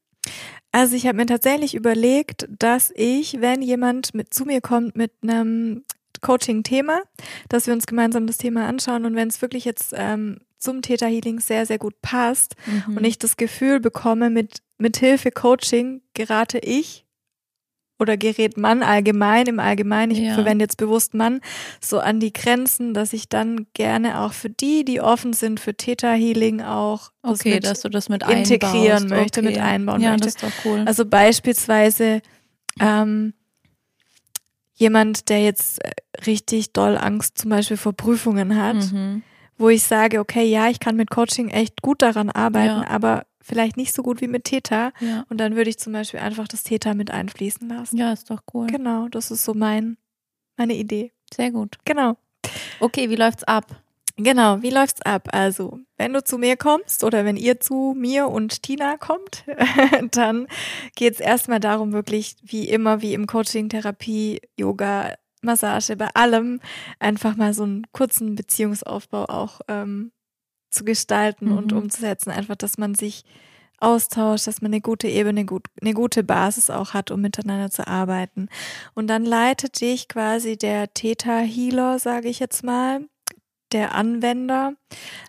[0.71, 5.11] Also ich habe mir tatsächlich überlegt, dass ich, wenn jemand mit zu mir kommt mit
[5.21, 5.83] einem
[6.25, 7.01] Coaching-Thema,
[7.49, 11.05] dass wir uns gemeinsam das Thema anschauen und wenn es wirklich jetzt ähm, zum Theta
[11.05, 12.97] Healing sehr, sehr gut passt mhm.
[12.97, 17.05] und ich das Gefühl bekomme, mit, mit Hilfe Coaching gerate ich
[17.99, 20.33] oder gerät Mann allgemein, im Allgemeinen, ich ja.
[20.33, 21.39] verwende jetzt bewusst Mann,
[21.79, 25.75] so an die Grenzen, dass ich dann gerne auch für die, die offen sind für
[25.75, 29.09] Theta Healing auch okay, dass du das mit integrieren einbaust.
[29.09, 29.49] möchte, okay.
[29.49, 30.25] mit einbauen ja, möchte.
[30.25, 30.83] Das ist doch cool.
[30.85, 32.21] Also beispielsweise
[32.81, 33.33] ähm,
[34.75, 35.91] jemand, der jetzt äh,
[36.25, 39.23] richtig doll Angst zum Beispiel vor Prüfungen hat, mhm.
[39.57, 42.87] wo ich sage, okay, ja, ich kann mit Coaching echt gut daran arbeiten, ja.
[42.87, 44.91] aber vielleicht nicht so gut wie mit Theta.
[44.99, 45.25] Ja.
[45.29, 47.97] Und dann würde ich zum Beispiel einfach das Theta mit einfließen lassen.
[47.97, 48.67] Ja, ist doch cool.
[48.67, 49.97] Genau, das ist so mein,
[50.57, 51.11] meine Idee.
[51.33, 51.77] Sehr gut.
[51.85, 52.17] Genau.
[52.79, 53.65] Okay, wie läuft's ab?
[54.17, 55.27] Genau, wie läuft's ab?
[55.33, 59.43] Also, wenn du zu mir kommst oder wenn ihr zu mir und Tina kommt,
[60.11, 60.47] dann
[60.95, 66.61] geht's erstmal darum, wirklich wie immer, wie im Coaching, Therapie, Yoga, Massage, bei allem
[66.99, 70.11] einfach mal so einen kurzen Beziehungsaufbau auch ähm,
[70.71, 71.57] zu gestalten mhm.
[71.57, 72.31] und umzusetzen.
[72.31, 73.25] Einfach, dass man sich
[73.79, 75.45] Austausch, dass man eine gute Ebene,
[75.81, 78.47] eine gute Basis auch hat, um miteinander zu arbeiten.
[78.93, 83.01] Und dann leitet dich quasi der Theta-Healer, sage ich jetzt mal,
[83.75, 84.73] der Anwender,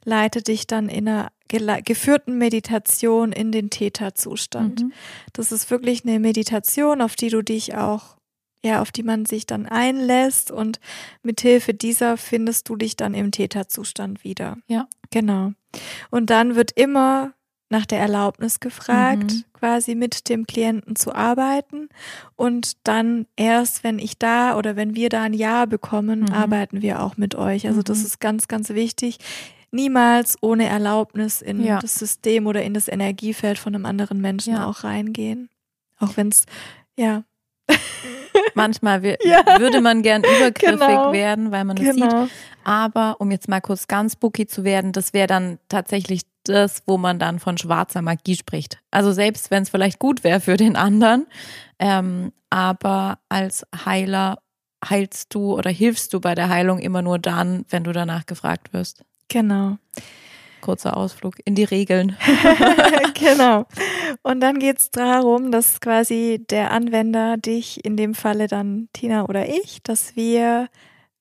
[0.04, 4.84] leitet dich dann in einer geführten Meditation in den Theta-Zustand.
[4.84, 4.92] Mhm.
[5.32, 8.16] Das ist wirklich eine Meditation, auf die du dich auch
[8.64, 10.80] ja, auf die man sich dann einlässt und
[11.22, 14.56] mithilfe dieser findest du dich dann im Täterzustand wieder.
[14.66, 14.88] Ja.
[15.10, 15.52] Genau.
[16.10, 17.32] Und dann wird immer
[17.68, 19.44] nach der Erlaubnis gefragt, mhm.
[19.52, 21.88] quasi mit dem Klienten zu arbeiten.
[22.36, 26.32] Und dann erst, wenn ich da oder wenn wir da ein Ja bekommen, mhm.
[26.32, 27.66] arbeiten wir auch mit euch.
[27.66, 28.04] Also das mhm.
[28.06, 29.18] ist ganz, ganz wichtig.
[29.72, 31.80] Niemals ohne Erlaubnis in ja.
[31.80, 34.66] das System oder in das Energiefeld von einem anderen Menschen ja.
[34.66, 35.48] auch reingehen.
[35.98, 36.44] Auch wenn es,
[36.96, 37.24] ja.
[38.54, 39.58] Manchmal ja.
[39.58, 41.12] würde man gern übergriffig genau.
[41.12, 42.24] werden, weil man es genau.
[42.24, 42.32] sieht.
[42.64, 46.98] Aber um jetzt mal kurz ganz spooky zu werden, das wäre dann tatsächlich das, wo
[46.98, 48.78] man dann von schwarzer Magie spricht.
[48.90, 51.26] Also selbst wenn es vielleicht gut wäre für den anderen,
[51.78, 54.38] ähm, aber als Heiler
[54.88, 58.72] heilst du oder hilfst du bei der Heilung immer nur dann, wenn du danach gefragt
[58.72, 59.04] wirst.
[59.28, 59.78] Genau.
[60.60, 62.16] Kurzer Ausflug in die Regeln.
[63.14, 63.66] genau.
[64.22, 69.24] Und dann geht es darum, dass quasi der Anwender dich, in dem Falle dann Tina
[69.28, 70.68] oder ich, dass wir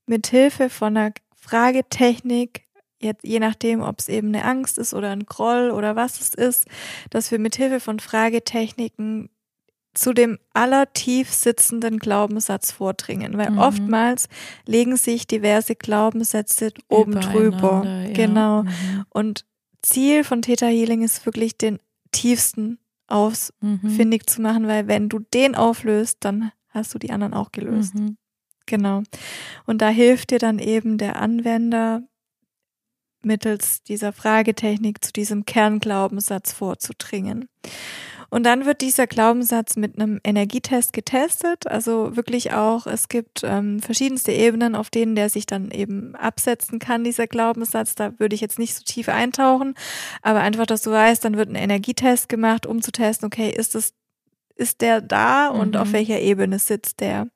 [0.05, 2.64] mit Hilfe von einer Fragetechnik
[3.05, 6.33] jetzt je nachdem, ob es eben eine Angst ist oder ein Groll oder was es
[6.33, 6.67] ist,
[7.09, 9.29] dass wir mit Hilfe von Fragetechniken
[9.93, 13.59] zu dem allertief sitzenden Glaubenssatz vordringen, weil mhm.
[13.59, 14.27] oftmals
[14.65, 17.83] legen sich diverse Glaubenssätze oben drüber.
[17.85, 18.13] Ja.
[18.13, 18.63] Genau.
[18.63, 19.05] Mhm.
[19.09, 19.45] Und
[19.81, 21.79] Ziel von Theta Healing ist wirklich den
[22.11, 24.27] tiefsten ausfindig mhm.
[24.27, 27.95] zu machen, weil wenn du den auflöst, dann hast du die anderen auch gelöst.
[27.95, 28.17] Mhm.
[28.65, 29.03] Genau.
[29.65, 32.01] Und da hilft dir dann eben der Anwender
[33.25, 37.49] mittels dieser Fragetechnik zu diesem Kernglaubenssatz vorzudringen.
[38.29, 41.67] Und dann wird dieser Glaubenssatz mit einem Energietest getestet.
[41.67, 46.79] Also wirklich auch, es gibt ähm, verschiedenste Ebenen, auf denen der sich dann eben absetzen
[46.79, 47.95] kann, dieser Glaubenssatz.
[47.95, 49.75] Da würde ich jetzt nicht so tief eintauchen,
[50.21, 53.75] aber einfach, dass du weißt, dann wird ein Energietest gemacht, um zu testen, okay, ist
[53.75, 53.93] es
[54.57, 55.81] ist der da und mhm.
[55.81, 57.27] auf welcher Ebene sitzt der?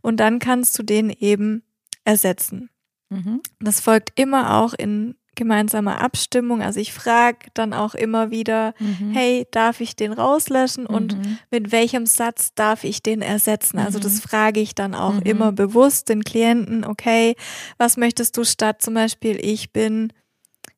[0.00, 1.62] Und dann kannst du den eben
[2.04, 2.70] ersetzen.
[3.10, 3.42] Mhm.
[3.60, 6.62] Das folgt immer auch in gemeinsame Abstimmung.
[6.62, 9.12] Also ich frage dann auch immer wieder, mhm.
[9.12, 11.38] hey, darf ich den rauslöschen und mhm.
[11.50, 13.78] mit welchem Satz darf ich den ersetzen?
[13.78, 14.28] Also das mhm.
[14.28, 15.22] frage ich dann auch mhm.
[15.22, 17.34] immer bewusst den Klienten, okay,
[17.78, 20.12] was möchtest du statt zum Beispiel, ich bin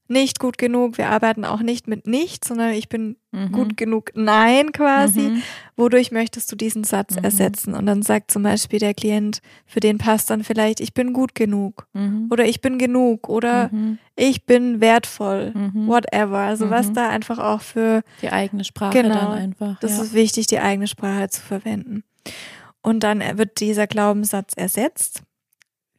[0.06, 3.52] nicht gut genug, wir arbeiten auch nicht mit nicht, sondern ich bin mhm.
[3.52, 5.20] gut genug Nein quasi.
[5.20, 5.42] Mhm.
[5.76, 7.24] Wodurch möchtest du diesen Satz mhm.
[7.24, 7.74] ersetzen?
[7.74, 11.34] Und dann sagt zum Beispiel der Klient, für den passt dann vielleicht, ich bin gut
[11.34, 12.28] genug mhm.
[12.30, 13.98] oder ich bin genug oder mhm.
[14.14, 15.86] ich bin wertvoll, mhm.
[15.86, 16.38] whatever.
[16.38, 19.80] Also was da einfach auch für die eigene Sprache genau, dann einfach.
[19.80, 20.02] Das ja.
[20.02, 22.04] ist wichtig, die eigene Sprache zu verwenden.
[22.82, 25.22] Und dann wird dieser Glaubenssatz ersetzt.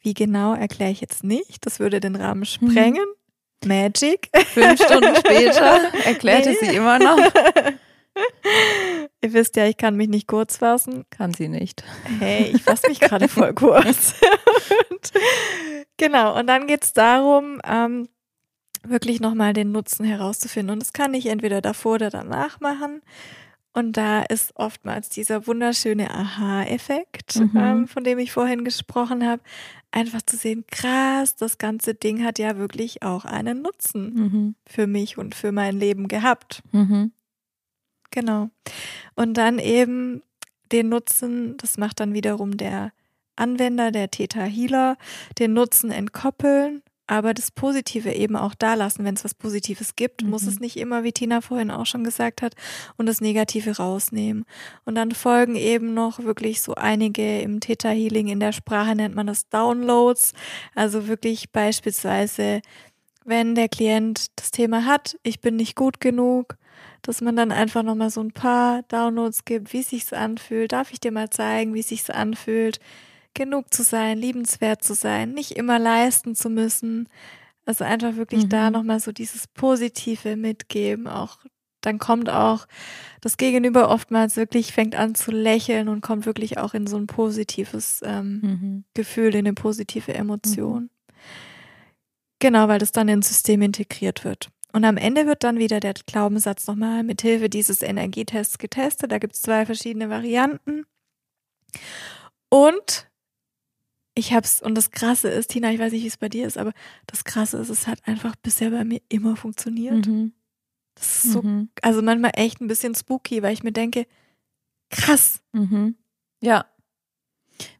[0.01, 1.65] Wie genau erkläre ich jetzt nicht.
[1.65, 3.05] Das würde den Rahmen sprengen.
[3.63, 4.29] Magic.
[4.53, 6.57] Fünf Stunden später erklärte nee.
[6.59, 7.17] sie immer noch.
[9.21, 11.05] Ihr wisst ja, ich kann mich nicht kurz fassen.
[11.09, 11.83] Kann sie nicht.
[12.19, 14.15] Hey, ich fasse mich gerade voll kurz.
[14.89, 15.11] und,
[15.97, 18.07] genau, und dann geht es darum, ähm,
[18.83, 20.73] wirklich nochmal den Nutzen herauszufinden.
[20.73, 23.01] Und das kann ich entweder davor oder danach machen.
[23.75, 27.51] Und da ist oftmals dieser wunderschöne Aha-Effekt, mhm.
[27.57, 29.41] ähm, von dem ich vorhin gesprochen habe,
[29.91, 34.55] einfach zu sehen, krass, das ganze Ding hat ja wirklich auch einen Nutzen mhm.
[34.65, 36.63] für mich und für mein Leben gehabt.
[36.71, 37.11] Mhm.
[38.11, 38.49] Genau.
[39.15, 40.23] Und dann eben
[40.71, 42.93] den Nutzen, das macht dann wiederum der
[43.35, 44.97] Anwender, der Theta Healer,
[45.37, 50.23] den Nutzen entkoppeln aber das Positive eben auch da lassen, wenn es was Positives gibt,
[50.23, 50.29] mhm.
[50.29, 52.55] muss es nicht immer, wie Tina vorhin auch schon gesagt hat,
[52.97, 54.45] und das Negative rausnehmen.
[54.85, 59.15] Und dann folgen eben noch wirklich so einige im Theta Healing, in der Sprache nennt
[59.15, 60.33] man das Downloads,
[60.73, 62.61] also wirklich beispielsweise,
[63.23, 66.57] wenn der Klient das Thema hat, ich bin nicht gut genug,
[67.01, 70.71] dass man dann einfach nochmal so ein paar Downloads gibt, wie sich's anfühlt.
[70.71, 72.79] Darf ich dir mal zeigen, wie sich's anfühlt?
[73.35, 77.07] Genug zu sein, liebenswert zu sein, nicht immer leisten zu müssen.
[77.65, 78.49] Also einfach wirklich mhm.
[78.49, 81.07] da nochmal so dieses Positive mitgeben.
[81.07, 81.37] Auch
[81.81, 82.67] dann kommt auch
[83.21, 87.07] das Gegenüber oftmals wirklich, fängt an zu lächeln und kommt wirklich auch in so ein
[87.07, 88.83] positives ähm, mhm.
[88.93, 90.83] Gefühl, in eine positive Emotion.
[90.83, 90.89] Mhm.
[92.39, 94.49] Genau, weil das dann ins System integriert wird.
[94.73, 99.11] Und am Ende wird dann wieder der Glaubenssatz nochmal mit Hilfe dieses Energietests getestet.
[99.11, 100.85] Da gibt es zwei verschiedene Varianten.
[102.49, 103.07] Und
[104.15, 106.57] ich hab's, und das Krasse ist, Tina, ich weiß nicht, wie es bei dir ist,
[106.57, 106.73] aber
[107.05, 110.07] das Krasse ist, es hat einfach bisher bei mir immer funktioniert.
[110.07, 110.33] Mhm.
[110.95, 111.69] Das ist so, mhm.
[111.81, 114.07] also manchmal echt ein bisschen spooky, weil ich mir denke,
[114.89, 115.41] krass.
[115.51, 115.95] Mhm.
[116.41, 116.65] Ja.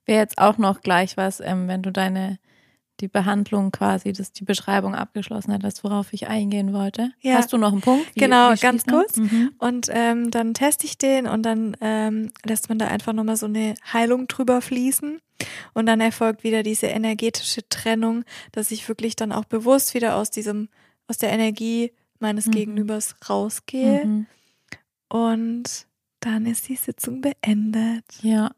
[0.05, 2.37] Wäre jetzt auch noch gleich was, ähm, wenn du deine
[2.99, 7.11] die Behandlung quasi, dass die Beschreibung abgeschlossen hat, das worauf ich eingehen wollte.
[7.21, 7.35] Ja.
[7.35, 8.15] Hast du noch einen Punkt?
[8.15, 9.17] Wie, genau, wie ganz kurz.
[9.17, 9.51] Mhm.
[9.57, 13.47] Und ähm, dann teste ich den und dann ähm, lässt man da einfach nochmal so
[13.47, 15.19] eine Heilung drüber fließen.
[15.73, 20.31] Und dann erfolgt wieder diese energetische Trennung, dass ich wirklich dann auch bewusst wieder aus
[20.31, 20.69] diesem,
[21.07, 22.51] aus der Energie meines mhm.
[22.51, 24.05] Gegenübers rausgehe.
[24.05, 24.27] Mhm.
[25.09, 25.87] Und
[26.21, 28.05] dann ist die Sitzung beendet.
[28.21, 28.51] Ja.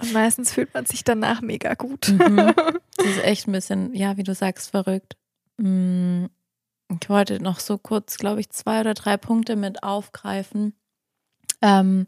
[0.00, 2.08] Und meistens fühlt man sich danach mega gut.
[2.08, 2.54] Mhm.
[2.96, 5.16] Das ist echt ein bisschen, ja, wie du sagst, verrückt.
[5.56, 6.26] Mm,
[7.00, 10.74] ich wollte noch so kurz, glaube ich, zwei oder drei Punkte mit aufgreifen.
[11.62, 12.06] Ähm,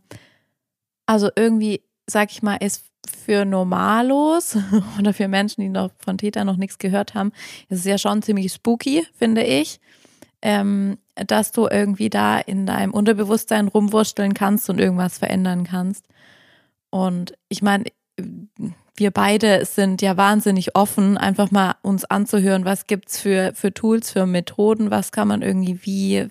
[1.07, 2.85] also irgendwie, sag ich mal, ist
[3.25, 4.57] für Normalos
[4.99, 7.33] oder für Menschen, die noch von Täter noch nichts gehört haben,
[7.69, 9.81] ist es ja schon ziemlich spooky, finde ich.
[10.43, 16.07] Ähm, dass du irgendwie da in deinem Unterbewusstsein rumwursteln kannst und irgendwas verändern kannst.
[16.93, 17.85] Und ich meine,
[18.97, 24.11] wir beide sind ja wahnsinnig offen, einfach mal uns anzuhören, was gibt's für, für Tools,
[24.11, 26.29] für Methoden, was kann man irgendwie wie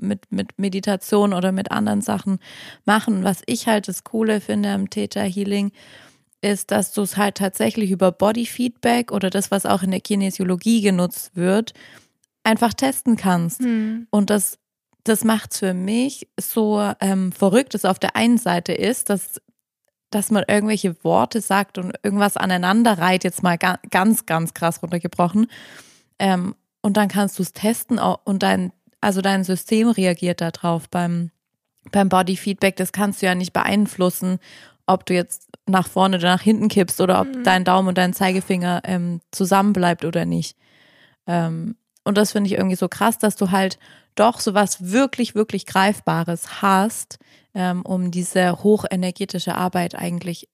[0.00, 2.38] mit, mit Meditation oder mit anderen Sachen
[2.86, 3.24] machen.
[3.24, 5.70] Was ich halt das Coole finde am Theta Healing,
[6.40, 10.00] ist, dass du es halt tatsächlich über Body Feedback oder das, was auch in der
[10.00, 11.74] Kinesiologie genutzt wird,
[12.42, 13.60] einfach testen kannst.
[13.60, 14.08] Hm.
[14.10, 14.58] Und das
[15.04, 19.40] das macht's für mich so ähm, verrückt, dass auf der einen Seite ist, dass,
[20.10, 24.82] dass man irgendwelche Worte sagt und irgendwas aneinander reiht, jetzt mal ga, ganz, ganz krass
[24.82, 25.48] runtergebrochen.
[26.18, 31.30] Ähm, und dann kannst du es testen und dein, also dein System reagiert darauf beim,
[31.90, 32.76] beim Body Feedback.
[32.76, 34.38] Das kannst du ja nicht beeinflussen,
[34.86, 37.44] ob du jetzt nach vorne oder nach hinten kippst oder ob mhm.
[37.44, 40.56] dein Daumen und dein Zeigefinger ähm, zusammenbleibt oder nicht.
[41.26, 43.78] Ähm, und das finde ich irgendwie so krass, dass du halt
[44.14, 47.18] doch sowas wirklich, wirklich Greifbares hast,
[47.54, 50.48] ähm, um diese hochenergetische Arbeit eigentlich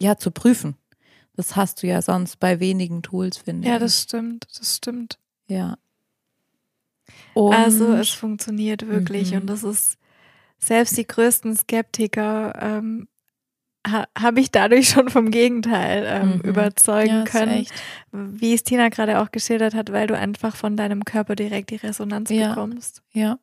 [0.00, 0.76] ja zu prüfen.
[1.36, 3.72] Das hast du ja sonst bei wenigen Tools, finde ich.
[3.72, 5.18] Ja, das stimmt, das stimmt.
[5.48, 5.78] Ja.
[7.34, 9.42] Und also es funktioniert wirklich mhm.
[9.42, 9.98] und das ist
[10.58, 13.08] selbst die größten Skeptiker ähm,
[13.86, 16.40] ha, habe ich dadurch schon vom Gegenteil ähm, mhm.
[16.40, 17.66] überzeugen ja, können.
[18.12, 21.76] Wie es Tina gerade auch geschildert hat, weil du einfach von deinem Körper direkt die
[21.76, 22.50] Resonanz ja.
[22.50, 23.02] bekommst.
[23.12, 23.38] Ja,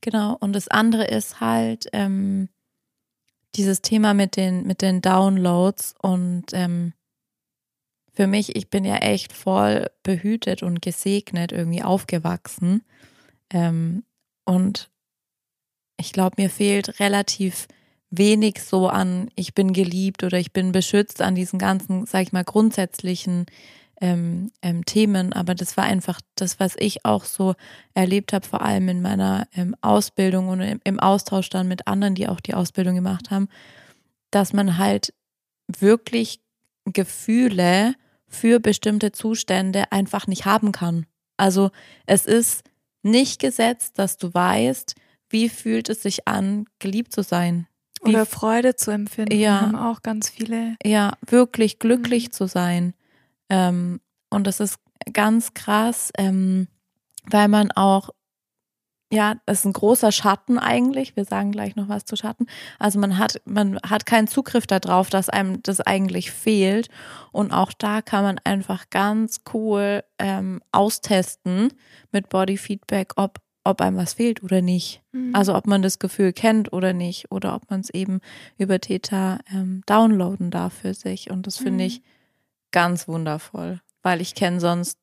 [0.00, 0.36] genau.
[0.40, 2.48] Und das andere ist halt ähm,
[3.54, 6.92] dieses Thema mit den, mit den Downloads und ähm,
[8.14, 12.84] für mich, ich bin ja echt voll behütet und gesegnet irgendwie aufgewachsen.
[13.50, 14.04] Ähm,
[14.44, 14.90] und
[15.98, 17.66] ich glaube, mir fehlt relativ
[18.18, 22.32] wenig so an, ich bin geliebt oder ich bin beschützt an diesen ganzen, sag ich
[22.32, 23.46] mal, grundsätzlichen
[24.00, 25.32] ähm, ähm, Themen.
[25.32, 27.54] Aber das war einfach das, was ich auch so
[27.94, 32.14] erlebt habe, vor allem in meiner ähm, Ausbildung und im, im Austausch dann mit anderen,
[32.14, 33.48] die auch die Ausbildung gemacht haben,
[34.30, 35.14] dass man halt
[35.66, 36.40] wirklich
[36.84, 37.94] Gefühle
[38.26, 41.06] für bestimmte Zustände einfach nicht haben kann.
[41.36, 41.70] Also
[42.06, 42.64] es ist
[43.02, 44.94] nicht gesetzt, dass du weißt,
[45.28, 47.66] wie fühlt es sich an, geliebt zu sein?
[48.04, 50.76] Oder Freude zu empfinden, ja, haben auch ganz viele.
[50.84, 52.32] Ja, wirklich glücklich mhm.
[52.32, 52.94] zu sein.
[53.48, 54.78] Ähm, und das ist
[55.12, 56.68] ganz krass, ähm,
[57.30, 58.10] weil man auch,
[59.12, 61.14] ja, das ist ein großer Schatten eigentlich.
[61.14, 62.46] Wir sagen gleich noch was zu Schatten.
[62.78, 66.88] Also man hat, man hat keinen Zugriff darauf, dass einem das eigentlich fehlt.
[67.30, 71.72] Und auch da kann man einfach ganz cool ähm, austesten
[72.10, 75.02] mit Body Feedback, ob ob einem was fehlt oder nicht.
[75.12, 75.34] Mhm.
[75.34, 78.20] Also ob man das Gefühl kennt oder nicht oder ob man es eben
[78.58, 81.30] über Theta ähm, downloaden darf für sich.
[81.30, 81.88] Und das finde mhm.
[81.88, 82.02] ich
[82.70, 84.98] ganz wundervoll, weil ich kenne sonst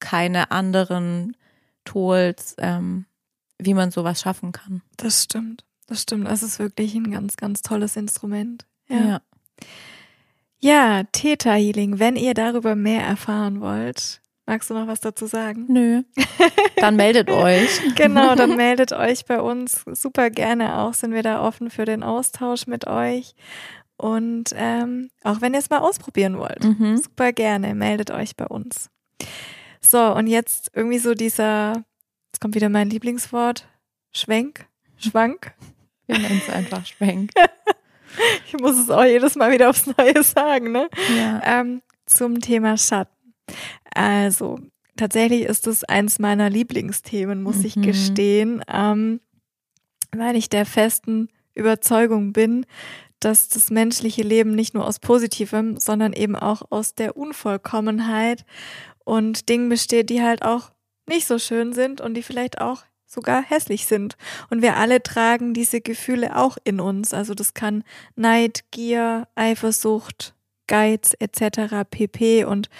[0.00, 1.36] keine anderen
[1.84, 3.06] Tools, ähm,
[3.58, 4.82] wie man sowas schaffen kann.
[4.96, 6.26] Das stimmt, das stimmt.
[6.26, 8.66] Das ist wirklich ein ganz, ganz tolles Instrument.
[8.88, 8.96] Ja.
[8.98, 9.20] Ja,
[10.58, 14.20] ja Theta Healing, wenn ihr darüber mehr erfahren wollt,
[14.50, 15.66] Magst du noch was dazu sagen?
[15.68, 16.02] Nö.
[16.74, 17.94] Dann meldet euch.
[17.94, 20.92] genau, dann meldet euch bei uns super gerne auch.
[20.92, 23.36] Sind wir da offen für den Austausch mit euch.
[23.96, 26.96] Und ähm, auch wenn ihr es mal ausprobieren wollt, mhm.
[26.96, 28.90] super gerne, meldet euch bei uns.
[29.80, 31.84] So, und jetzt irgendwie so dieser,
[32.32, 33.68] jetzt kommt wieder mein Lieblingswort,
[34.10, 35.54] Schwenk, Schwank.
[36.08, 37.30] Wir nennen es einfach Schwenk.
[38.48, 40.90] ich muss es auch jedes Mal wieder aufs Neue sagen, ne?
[41.16, 41.40] Ja.
[41.44, 43.14] Ähm, zum Thema Schatten.
[43.94, 44.58] Also,
[44.96, 47.64] tatsächlich ist es eins meiner Lieblingsthemen, muss mhm.
[47.64, 49.20] ich gestehen, ähm,
[50.12, 52.66] weil ich der festen Überzeugung bin,
[53.20, 58.44] dass das menschliche Leben nicht nur aus Positivem, sondern eben auch aus der Unvollkommenheit
[59.04, 60.72] und Dingen besteht, die halt auch
[61.06, 64.16] nicht so schön sind und die vielleicht auch sogar hässlich sind.
[64.48, 67.12] Und wir alle tragen diese Gefühle auch in uns.
[67.12, 67.84] Also das kann
[68.14, 70.34] Neid, Gier, Eifersucht,
[70.66, 71.84] Geiz etc.
[71.90, 72.44] pp.
[72.44, 72.70] Und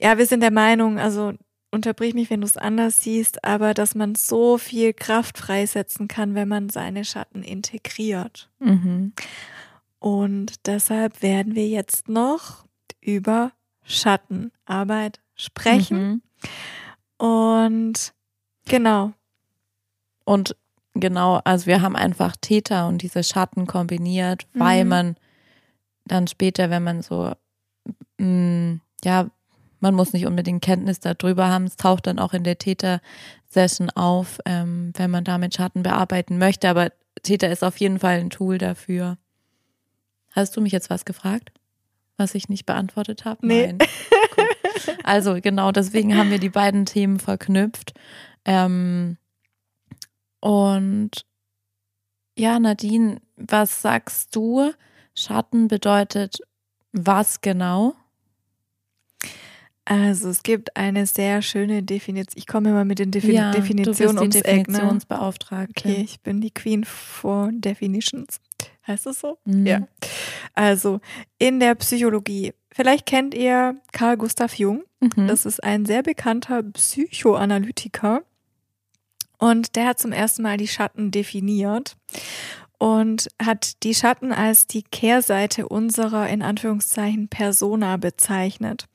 [0.00, 1.32] ja, wir sind der Meinung, also
[1.70, 6.34] unterbrich mich, wenn du es anders siehst, aber dass man so viel Kraft freisetzen kann,
[6.34, 8.50] wenn man seine Schatten integriert.
[8.58, 9.12] Mhm.
[9.98, 12.64] Und deshalb werden wir jetzt noch
[13.00, 13.52] über
[13.84, 16.22] Schattenarbeit sprechen.
[17.18, 17.26] Mhm.
[17.26, 18.12] Und
[18.66, 19.12] genau.
[20.24, 20.56] Und
[20.94, 24.88] genau, also wir haben einfach Täter und diese Schatten kombiniert, weil Mhm.
[24.88, 25.16] man
[26.06, 27.32] dann später, wenn man so,
[28.18, 29.28] mh, ja,
[29.80, 34.38] man muss nicht unbedingt Kenntnis darüber haben, es taucht dann auch in der Täter-Session auf,
[34.44, 38.58] ähm, wenn man damit Schatten bearbeiten möchte, aber Täter ist auf jeden Fall ein Tool
[38.58, 39.18] dafür.
[40.32, 41.52] Hast du mich jetzt was gefragt,
[42.16, 43.46] was ich nicht beantwortet habe?
[43.46, 43.66] Nee.
[43.66, 43.78] Nein.
[44.36, 44.96] Gut.
[45.02, 47.94] Also genau, deswegen haben wir die beiden Themen verknüpft.
[48.44, 49.16] Ähm,
[50.40, 51.10] und
[52.38, 54.72] ja, Nadine, was sagst du?
[55.14, 56.38] Schatten bedeutet
[56.92, 57.94] was genau?
[59.90, 62.38] Also es gibt eine sehr schöne Definition.
[62.38, 64.34] Ich komme immer mit den Defin ja, Definitionen du bist ums.
[64.36, 64.42] Ne?
[64.42, 65.88] Definitionsbeauftragte.
[65.88, 68.40] Okay, ich bin die Queen for Definitions.
[68.86, 69.38] Heißt das so?
[69.44, 69.66] Mhm.
[69.66, 69.88] Ja.
[70.54, 71.00] Also
[71.38, 72.54] in der Psychologie.
[72.70, 74.84] Vielleicht kennt ihr Carl Gustav Jung.
[75.00, 75.26] Mhm.
[75.26, 78.22] Das ist ein sehr bekannter Psychoanalytiker.
[79.38, 81.96] Und der hat zum ersten Mal die Schatten definiert
[82.80, 88.86] und hat die Schatten als die Kehrseite unserer in Anführungszeichen Persona bezeichnet.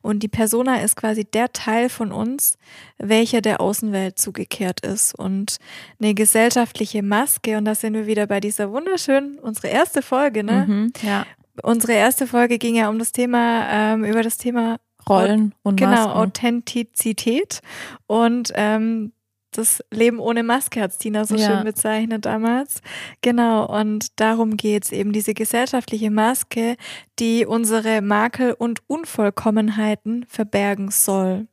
[0.00, 2.56] Und die Persona ist quasi der Teil von uns,
[2.98, 5.12] welcher der Außenwelt zugekehrt ist.
[5.18, 5.56] Und
[6.00, 10.66] eine gesellschaftliche Maske, und da sind wir wieder bei dieser wunderschönen, unsere erste Folge, ne?
[10.68, 10.92] Mhm.
[11.02, 11.26] Ja,
[11.62, 15.90] Unsere erste Folge ging ja um das Thema, ähm, über das Thema Rollen und genau,
[15.90, 16.12] Masken.
[16.12, 17.60] Authentizität
[18.06, 19.12] und ähm,
[19.52, 21.46] das Leben ohne Maske hat's Tina so Ja.
[21.46, 22.80] schön bezeichnet damals.
[23.20, 26.76] Genau, und darum geht's eben, diese gesellschaftliche Maske,
[27.18, 31.46] die unsere Makel und Unvollkommenheiten verbergen soll.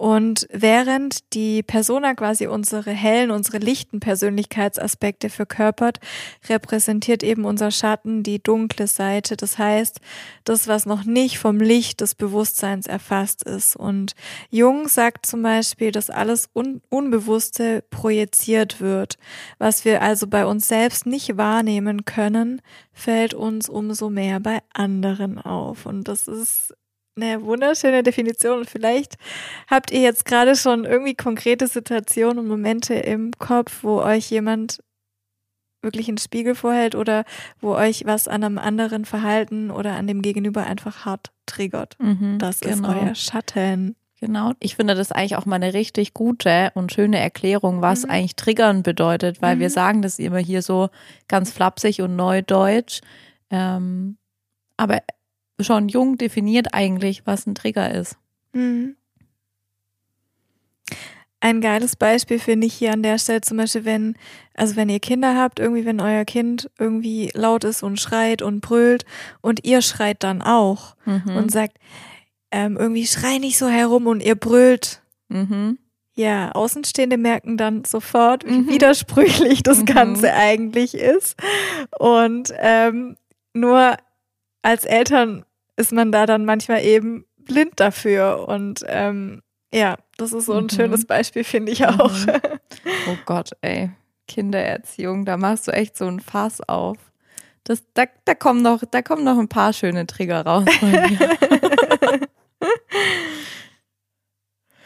[0.00, 5.98] Und während die Persona quasi unsere hellen, unsere lichten Persönlichkeitsaspekte verkörpert,
[6.48, 9.36] repräsentiert eben unser Schatten die dunkle Seite.
[9.36, 10.00] Das heißt,
[10.44, 13.76] das, was noch nicht vom Licht des Bewusstseins erfasst ist.
[13.76, 14.14] Und
[14.48, 19.18] Jung sagt zum Beispiel, dass alles Un Unbewusste projiziert wird.
[19.58, 22.62] Was wir also bei uns selbst nicht wahrnehmen können,
[22.94, 25.84] fällt uns umso mehr bei anderen auf.
[25.84, 26.74] Und das ist
[27.22, 28.60] eine wunderschöne Definition.
[28.60, 29.16] Und vielleicht
[29.68, 34.80] habt ihr jetzt gerade schon irgendwie konkrete Situationen und Momente im Kopf, wo euch jemand
[35.82, 37.24] wirklich einen Spiegel vorhält oder
[37.60, 41.96] wo euch was an einem anderen Verhalten oder an dem Gegenüber einfach hart triggert.
[41.98, 42.90] Mhm, Das ist genau.
[43.00, 43.96] euer Schatten.
[44.20, 44.52] Genau.
[44.60, 48.10] Ich finde das eigentlich auch mal eine richtig gute und schöne Erklärung, was Mhm.
[48.10, 49.72] eigentlich Triggern bedeutet, weil wir Mhm.
[49.72, 50.90] sagen das immer hier so
[51.28, 53.00] ganz flapsig und neudeutsch.
[53.50, 54.18] Ähm,
[54.76, 54.98] aber
[55.64, 58.16] schon jung definiert eigentlich, was ein Trigger ist.
[58.52, 58.96] Mhm.
[61.42, 64.14] Ein geiles Beispiel finde ich hier an der Stelle zum Beispiel, wenn,
[64.54, 68.60] also wenn ihr Kinder habt, irgendwie wenn euer Kind irgendwie laut ist und schreit und
[68.60, 69.06] brüllt
[69.40, 71.36] und ihr schreit dann auch Mhm.
[71.36, 71.78] und sagt,
[72.50, 75.02] ähm, irgendwie schrei nicht so herum und ihr brüllt.
[75.28, 75.78] mhm.
[76.16, 78.68] Ja, Außenstehende merken dann sofort, wie Mhm.
[78.68, 79.84] widersprüchlich das Mhm.
[79.86, 81.36] Ganze eigentlich ist.
[81.98, 83.16] Und ähm,
[83.54, 83.96] nur
[84.60, 85.46] als Eltern
[85.80, 88.46] ist man da dann manchmal eben blind dafür.
[88.48, 90.70] Und ähm, ja, das ist so ein Mhm.
[90.70, 92.12] schönes Beispiel, finde ich auch.
[92.12, 92.30] Mhm.
[93.08, 93.90] Oh Gott, ey.
[94.28, 96.96] Kindererziehung, da machst du echt so ein Fass auf.
[97.64, 100.66] Das, da, da, kommen noch, da kommen noch ein paar schöne Trigger raus.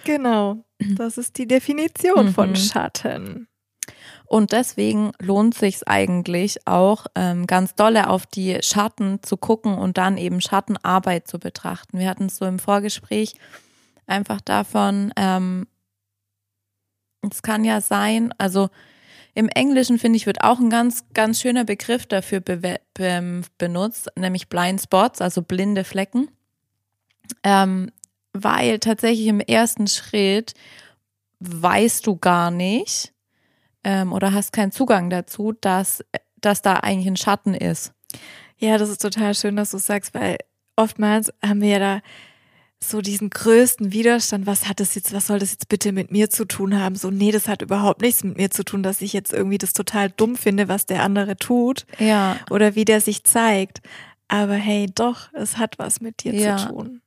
[0.05, 0.64] genau,
[0.97, 2.57] das ist die Definition von Mhm.
[2.57, 3.49] Schatten.
[4.27, 9.99] Und deswegen lohnt sich eigentlich auch ähm, ganz dolle auf die Schatten zu gucken und
[9.99, 11.99] dann eben Schattenarbeit zu betrachten.
[11.99, 13.35] Wir hatten es so im Vorgespräch
[14.07, 15.66] einfach davon, ähm,
[17.31, 18.68] es kann ja sein, also
[19.35, 24.11] im Englischen finde ich, wird auch ein ganz, ganz schöner Begriff dafür bewe- be benutzt,
[24.16, 26.29] nämlich Blind Spots, also blinde Flecken.
[27.43, 27.91] Ähm,
[28.33, 30.55] weil tatsächlich im ersten Schritt
[31.41, 33.14] weißt du gar nicht
[33.85, 36.05] ähm, oder hast keinen Zugang dazu, dass,
[36.41, 37.93] dass da eigentlich ein Schatten ist.
[38.59, 40.39] Ja, das ist total schön, dass du es sagst, weil
[40.76, 42.01] oftmals haben wir ja da
[42.82, 46.28] so diesen größten Widerstand, was hat das jetzt, was soll das jetzt bitte mit mir
[46.28, 46.97] zu tun haben?
[46.97, 49.72] So, nee, das hat überhaupt nichts mit mir zu tun, dass ich jetzt irgendwie das
[49.72, 52.37] total dumm finde, was der andere tut Ja.
[52.51, 53.80] oder wie der sich zeigt.
[54.28, 56.57] Aber hey, doch, es hat was mit dir Ja.
[56.59, 57.01] zu tun.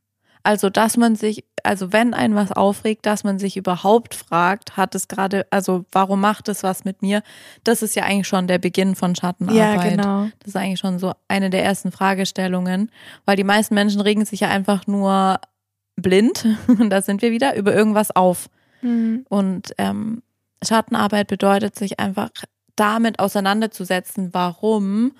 [0.47, 4.95] Also, dass man sich, also wenn ein was aufregt, dass man sich überhaupt fragt, hat
[4.95, 7.21] es gerade, also warum macht es was mit mir?
[7.65, 9.57] Das ist ja eigentlich schon der Beginn von Schattenarbeit.
[9.57, 10.29] Ja, genau.
[10.39, 12.89] Das ist eigentlich schon so eine der ersten Fragestellungen,
[13.25, 15.41] weil die meisten Menschen regen sich ja einfach nur
[15.97, 16.45] blind,
[16.89, 18.49] da sind wir wieder, über irgendwas auf.
[18.81, 19.25] Mhm.
[19.27, 20.23] Und ähm,
[20.65, 22.29] Schattenarbeit bedeutet sich einfach
[22.77, 25.11] damit auseinanderzusetzen, warum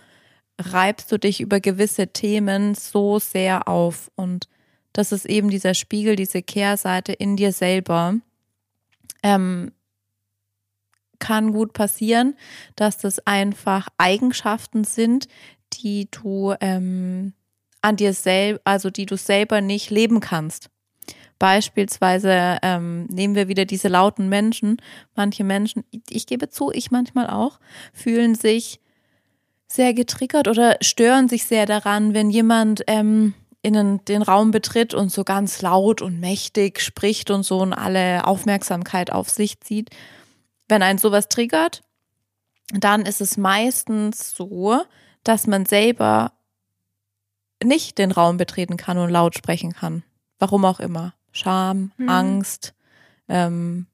[0.58, 4.10] reibst du dich über gewisse Themen so sehr auf.
[4.16, 4.48] Und
[4.94, 8.16] das ist eben dieser Spiegel, diese Kehrseite in dir selber.
[9.24, 9.72] Ähm,
[11.20, 12.36] kann gut passieren,
[12.76, 15.28] dass das einfach Eigenschaften sind,
[15.74, 17.34] die du ähm,
[17.82, 20.70] an dir selber, also die du selber nicht leben kannst.
[21.40, 24.78] Beispielsweise ähm, nehmen wir wieder diese lauten Menschen.
[25.16, 27.60] Manche Menschen, ich gebe zu, ich manchmal auch,
[27.94, 28.80] fühlen sich
[29.68, 33.34] sehr getriggert oder stören sich sehr daran, wenn jemand ähm,
[33.76, 38.26] in den Raum betritt und so ganz laut und mächtig spricht und so und alle
[38.26, 39.90] Aufmerksamkeit auf sich zieht.
[40.68, 41.84] Wenn ein sowas triggert,
[42.72, 44.82] dann ist es meistens so,
[45.24, 46.34] dass man selber
[47.64, 50.04] nicht den Raum betreten kann und laut sprechen kann.
[50.40, 51.14] Warum auch immer.
[51.32, 52.10] Scham, mhm.
[52.10, 52.74] Angst,
[53.28, 53.88] ähm,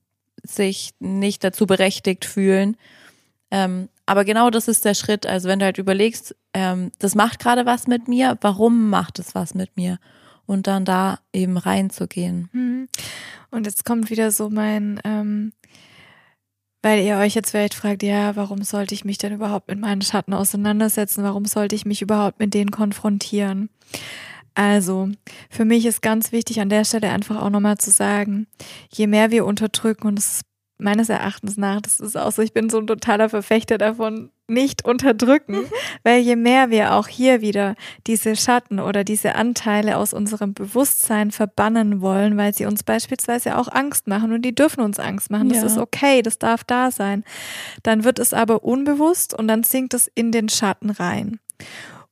[0.44, 2.78] sich nicht dazu berechtigt fühlen.
[3.52, 5.26] Ähm, aber genau das ist der Schritt.
[5.26, 9.36] Also wenn du halt überlegst, ähm, das macht gerade was mit mir, warum macht es
[9.36, 10.00] was mit mir?
[10.46, 12.50] Und dann da eben reinzugehen.
[12.52, 12.90] Mhm.
[13.50, 15.54] Und jetzt kommt wieder so mein, ähm,
[16.82, 20.02] weil ihr euch jetzt vielleicht fragt, ja, warum sollte ich mich denn überhaupt mit meinen
[20.02, 21.24] Schatten auseinandersetzen?
[21.24, 23.70] Warum sollte ich mich überhaupt mit denen konfrontieren?
[24.54, 25.10] Also,
[25.50, 28.48] für mich ist ganz wichtig an der Stelle einfach auch nochmal zu sagen,
[28.92, 30.42] je mehr wir unterdrücken, und ist
[30.84, 34.86] meines Erachtens nach, das ist auch so, ich bin so ein totaler Verfechter davon, nicht
[34.86, 35.72] unterdrücken, mhm.
[36.04, 37.76] weil je mehr wir auch hier wieder
[38.08, 43.70] diese Schatten oder diese Anteile aus unserem Bewusstsein verbannen wollen, weil sie uns beispielsweise auch
[43.70, 45.66] Angst machen und die dürfen uns Angst machen, das ja.
[45.66, 47.24] ist okay, das darf da sein,
[47.84, 51.40] dann wird es aber unbewusst und dann sinkt es in den Schatten rein.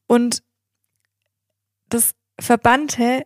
[0.07, 0.41] Und
[1.89, 3.25] das Verbannte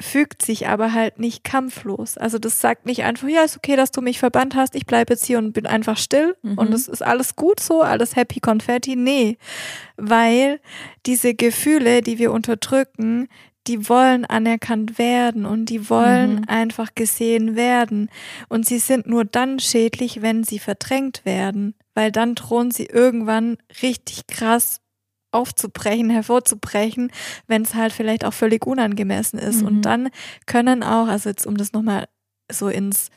[0.00, 2.16] fügt sich aber halt nicht kampflos.
[2.16, 5.14] Also das sagt nicht einfach, ja, ist okay, dass du mich verbannt hast, ich bleibe
[5.14, 6.58] jetzt hier und bin einfach still mhm.
[6.58, 8.94] und es ist alles gut so, alles happy confetti.
[8.96, 9.38] Nee,
[9.96, 10.60] weil
[11.06, 13.28] diese Gefühle, die wir unterdrücken,
[13.66, 16.44] die wollen anerkannt werden und die wollen mhm.
[16.46, 18.08] einfach gesehen werden.
[18.48, 23.58] Und sie sind nur dann schädlich, wenn sie verdrängt werden, weil dann drohen sie irgendwann
[23.82, 24.80] richtig krass
[25.30, 27.12] aufzubrechen, hervorzubrechen,
[27.46, 29.60] wenn es halt vielleicht auch völlig unangemessen ist.
[29.60, 29.66] Mhm.
[29.66, 30.08] Und dann
[30.46, 32.08] können auch, also jetzt um das nochmal
[32.50, 33.10] so ins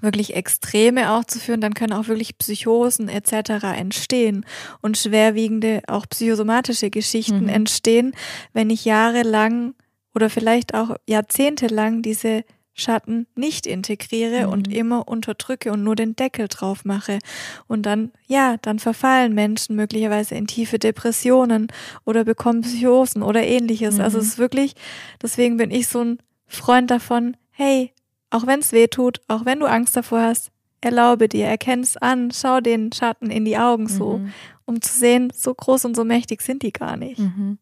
[0.00, 3.64] wirklich Extreme auch zu führen, dann können auch wirklich Psychosen etc.
[3.76, 4.44] entstehen
[4.82, 7.48] und schwerwiegende, auch psychosomatische Geschichten mhm.
[7.48, 8.12] entstehen,
[8.52, 9.74] wenn ich jahrelang
[10.14, 12.44] oder vielleicht auch jahrzehntelang diese
[12.74, 14.52] Schatten nicht integriere mhm.
[14.52, 17.20] und immer unterdrücke und nur den Deckel drauf mache.
[17.68, 21.68] Und dann, ja, dann verfallen Menschen möglicherweise in tiefe Depressionen
[22.04, 24.00] oder bekommen Psychosen oder ähnliches.
[24.00, 24.04] Also mhm.
[24.04, 24.74] Also es ist wirklich,
[25.22, 27.92] deswegen bin ich so ein Freund davon, hey,
[28.30, 30.50] auch wenn es weh tut, auch wenn du Angst davor hast,
[30.80, 34.32] erlaube dir, erkenn es an, schau den Schatten in die Augen so, mhm.
[34.66, 37.18] um zu sehen, so groß und so mächtig sind die gar nicht.
[37.18, 37.58] Mhm.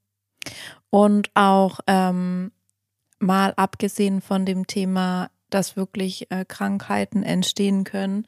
[0.91, 2.51] Und auch ähm,
[3.23, 8.27] mal abgesehen von dem Thema, dass wirklich äh, Krankheiten entstehen können,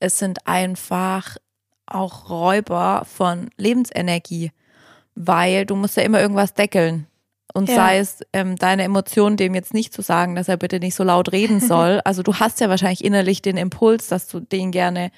[0.00, 1.36] es sind einfach
[1.86, 4.52] auch Räuber von Lebensenergie,
[5.14, 7.06] weil du musst ja immer irgendwas deckeln.
[7.54, 7.76] Und ja.
[7.76, 11.02] sei es ähm, deine Emotionen, dem jetzt nicht zu sagen, dass er bitte nicht so
[11.02, 12.00] laut reden soll.
[12.04, 15.10] Also du hast ja wahrscheinlich innerlich den Impuls, dass du den gerne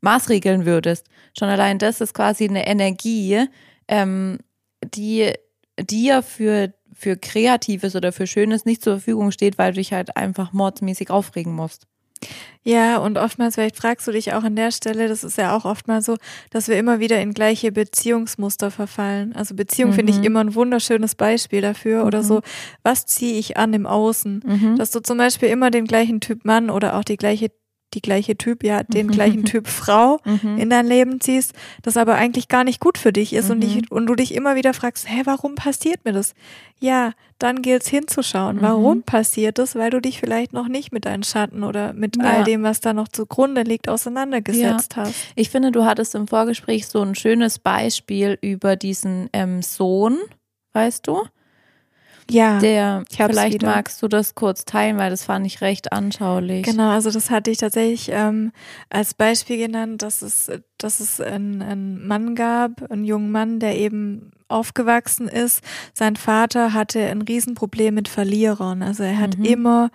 [0.00, 1.06] maßregeln würdest.
[1.38, 3.46] Schon allein das ist quasi eine Energie,
[3.88, 4.38] ähm,
[4.82, 5.32] die
[5.78, 10.16] dir für für Kreatives oder für Schönes nicht zur Verfügung steht, weil du dich halt
[10.16, 11.86] einfach mordsmäßig aufregen musst.
[12.62, 15.64] Ja, und oftmals, vielleicht fragst du dich auch an der Stelle, das ist ja auch
[15.64, 16.16] oftmals so,
[16.50, 19.36] dass wir immer wieder in gleiche Beziehungsmuster verfallen.
[19.36, 19.94] Also Beziehung mhm.
[19.94, 20.24] finde ich mhm.
[20.24, 22.00] immer ein wunderschönes Beispiel dafür.
[22.00, 22.06] Mhm.
[22.06, 22.40] Oder so,
[22.82, 24.42] was ziehe ich an im Außen?
[24.44, 24.76] Mhm.
[24.78, 27.52] Dass du zum Beispiel immer den gleichen Typ Mann oder auch die gleiche
[27.94, 30.58] die gleiche Typ, ja, den gleichen Typ Frau mhm.
[30.58, 33.50] in dein Leben ziehst, das aber eigentlich gar nicht gut für dich ist mhm.
[33.52, 36.34] und, dich, und du dich immer wieder fragst, hä, warum passiert mir das?
[36.78, 38.56] Ja, dann gilt es hinzuschauen.
[38.56, 38.62] Mhm.
[38.62, 39.76] Warum passiert das?
[39.76, 42.24] Weil du dich vielleicht noch nicht mit deinen Schatten oder mit ja.
[42.24, 45.04] all dem, was da noch zugrunde liegt, auseinandergesetzt ja.
[45.04, 45.14] hast.
[45.34, 50.18] Ich finde, du hattest im Vorgespräch so ein schönes Beispiel über diesen ähm, Sohn,
[50.72, 51.24] weißt du?
[52.28, 53.68] Ja, Der, vielleicht wieder.
[53.68, 56.64] magst du das kurz teilen, weil das fand ich recht anschaulich.
[56.64, 58.52] Genau, also das hatte ich tatsächlich ähm,
[58.90, 63.76] als Beispiel genannt, dass es, dass es einen, einen Mann gab, einen jungen Mann, der
[63.78, 65.62] eben aufgewachsen ist.
[65.94, 68.82] Sein Vater hatte ein Riesenproblem mit Verlierern.
[68.82, 69.44] Also er hat Mhm.
[69.44, 69.90] immer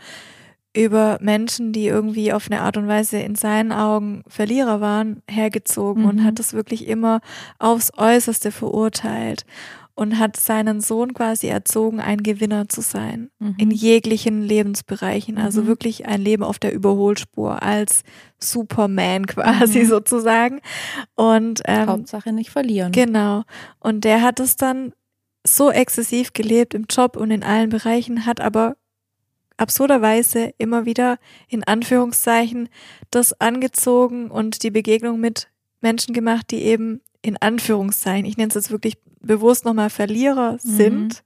[0.73, 6.05] über Menschen, die irgendwie auf eine Art und Weise in seinen Augen Verlierer waren, hergezogen
[6.05, 6.23] und Mhm.
[6.23, 7.19] hat das wirklich immer
[7.59, 9.43] aufs Äußerste verurteilt
[9.95, 13.55] und hat seinen Sohn quasi erzogen, ein Gewinner zu sein Mhm.
[13.57, 15.37] in jeglichen Lebensbereichen.
[15.37, 15.67] Also Mhm.
[15.67, 18.03] wirklich ein Leben auf der Überholspur als
[18.39, 19.85] Superman quasi Mhm.
[19.87, 20.61] sozusagen.
[21.15, 22.91] Und ähm, Hauptsache nicht verlieren.
[22.91, 23.43] genau.
[23.79, 24.93] Und der hat es dann
[25.45, 28.75] so exzessiv gelebt im Job und in allen Bereichen, hat aber
[29.57, 31.17] absurderweise immer wieder
[31.47, 32.69] in Anführungszeichen
[33.11, 35.49] das angezogen und die Begegnung mit
[35.81, 41.23] Menschen gemacht, die eben in Anführungszeichen, ich nenne es jetzt wirklich bewusst nochmal Verlierer sind,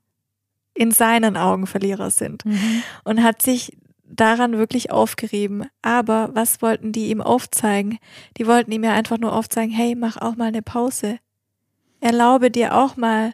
[0.73, 2.83] in seinen Augen Verlierer sind Mhm.
[3.05, 5.65] und hat sich daran wirklich aufgerieben.
[5.81, 7.97] Aber was wollten die ihm aufzeigen?
[8.37, 11.17] Die wollten ihm ja einfach nur aufzeigen, hey, mach auch mal eine Pause.
[12.01, 13.33] Erlaube dir auch mal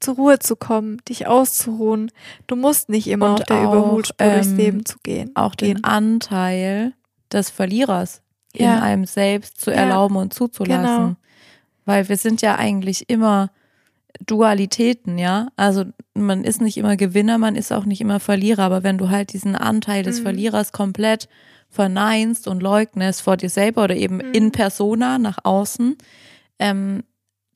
[0.00, 2.12] zur Ruhe zu kommen, dich auszuruhen.
[2.46, 5.30] Du musst nicht immer Und auf der auch, Überholspur durchs ähm, Leben zu gehen.
[5.34, 5.84] Auch den gehen.
[5.84, 6.92] Anteil
[7.32, 8.22] des Verlierers
[8.52, 8.80] in Ja.
[8.80, 9.78] einem selbst zu Ja.
[9.78, 10.82] erlauben und zuzulassen.
[10.82, 11.16] Genau.
[11.88, 13.50] Weil wir sind ja eigentlich immer
[14.26, 15.48] Dualitäten, ja.
[15.56, 19.08] Also man ist nicht immer Gewinner, man ist auch nicht immer Verlierer, aber wenn du
[19.08, 20.22] halt diesen Anteil des Mhm.
[20.24, 21.28] Verlierers komplett
[21.70, 24.32] verneinst und leugnest vor dir selber oder eben Mhm.
[24.34, 25.96] in persona nach außen,
[26.58, 27.04] ähm,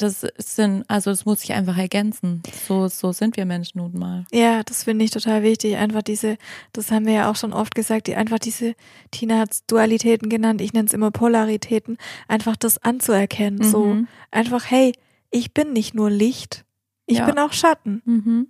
[0.02, 2.42] das sind, also das muss ich einfach ergänzen.
[2.66, 4.26] So, so sind wir Menschen nun mal.
[4.32, 5.76] Ja, das finde ich total wichtig.
[5.76, 6.36] Einfach diese,
[6.72, 8.74] das haben wir ja auch schon oft gesagt, die einfach diese,
[9.10, 11.96] Tina hat es Dualitäten genannt, ich nenne es immer Polaritäten,
[12.28, 13.62] einfach das anzuerkennen.
[13.62, 14.08] So Mhm.
[14.30, 14.92] einfach, hey,
[15.30, 16.64] ich bin nicht nur Licht,
[17.06, 17.26] ich Ja.
[17.26, 18.02] bin auch Schatten.
[18.04, 18.48] Mhm.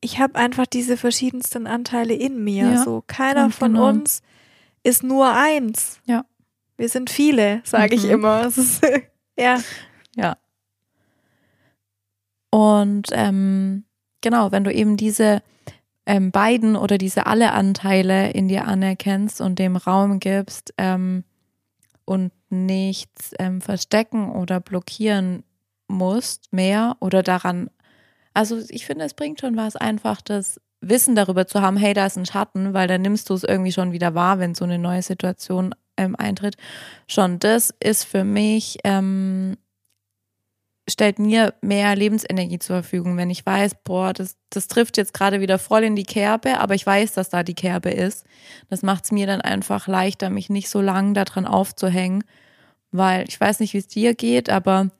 [0.00, 2.72] Ich habe einfach diese verschiedensten Anteile in mir.
[2.72, 3.88] Ja, so keiner ganz von genau.
[3.88, 4.22] uns
[4.82, 6.00] ist nur eins.
[6.06, 6.24] Ja.
[6.76, 8.10] Wir sind viele, sage ich Mhm.
[8.10, 8.44] immer.
[8.46, 8.82] Es ist,
[9.38, 9.60] ja.
[10.16, 10.36] Ja.
[12.50, 13.84] Und ähm,
[14.20, 15.42] genau, wenn du eben diese
[16.06, 21.24] ähm, beiden oder diese alle Anteile in dir anerkennst und dem Raum gibst ähm,
[22.04, 25.44] und nichts ähm, verstecken oder blockieren
[25.88, 27.70] musst mehr oder daran,
[28.34, 32.06] also ich finde, es bringt schon was, einfach das Wissen darüber zu haben, hey, da
[32.06, 34.78] ist ein Schatten, weil dann nimmst du es irgendwie schon wieder wahr, wenn so eine
[34.78, 36.56] neue Situation ähm, eintritt.
[37.06, 39.56] Schon das ist für mich ähm,
[40.90, 45.40] stellt mir mehr Lebensenergie zur Verfügung, wenn ich weiß, boah, das, das trifft jetzt gerade
[45.40, 48.24] wieder voll in die Kerbe, aber ich weiß, dass da die Kerbe ist.
[48.68, 52.24] Das macht es mir dann einfach leichter, mich nicht so lang daran aufzuhängen,
[52.90, 54.90] weil ich weiß nicht, wie es dir geht, aber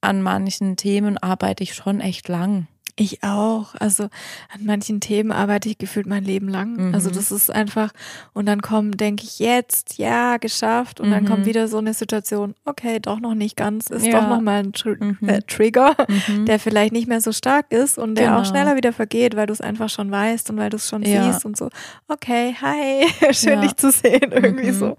[0.00, 2.66] an manchen Themen arbeite ich schon echt lang.
[2.98, 3.74] Ich auch.
[3.78, 6.76] Also an manchen Themen arbeite ich gefühlt mein Leben lang.
[6.88, 6.94] Mhm.
[6.94, 7.92] Also das ist einfach,
[8.32, 10.98] und dann kommt, denke ich, jetzt, ja, geschafft.
[11.00, 11.28] Und dann Mhm.
[11.28, 14.20] kommt wieder so eine Situation, okay, doch noch nicht ganz, ist Ja.
[14.22, 15.18] doch noch mal ein Tr Mhm.
[15.28, 16.46] äh, Trigger, Mhm.
[16.46, 18.48] der vielleicht nicht mehr so stark ist und der auch Genau.
[18.48, 21.30] schneller wieder vergeht, weil du es einfach schon weißt und weil du es schon Ja.
[21.30, 21.68] siehst und so,
[22.08, 23.60] okay, hi, schön Ja.
[23.60, 24.78] dich zu sehen, irgendwie Mhm.
[24.78, 24.96] so.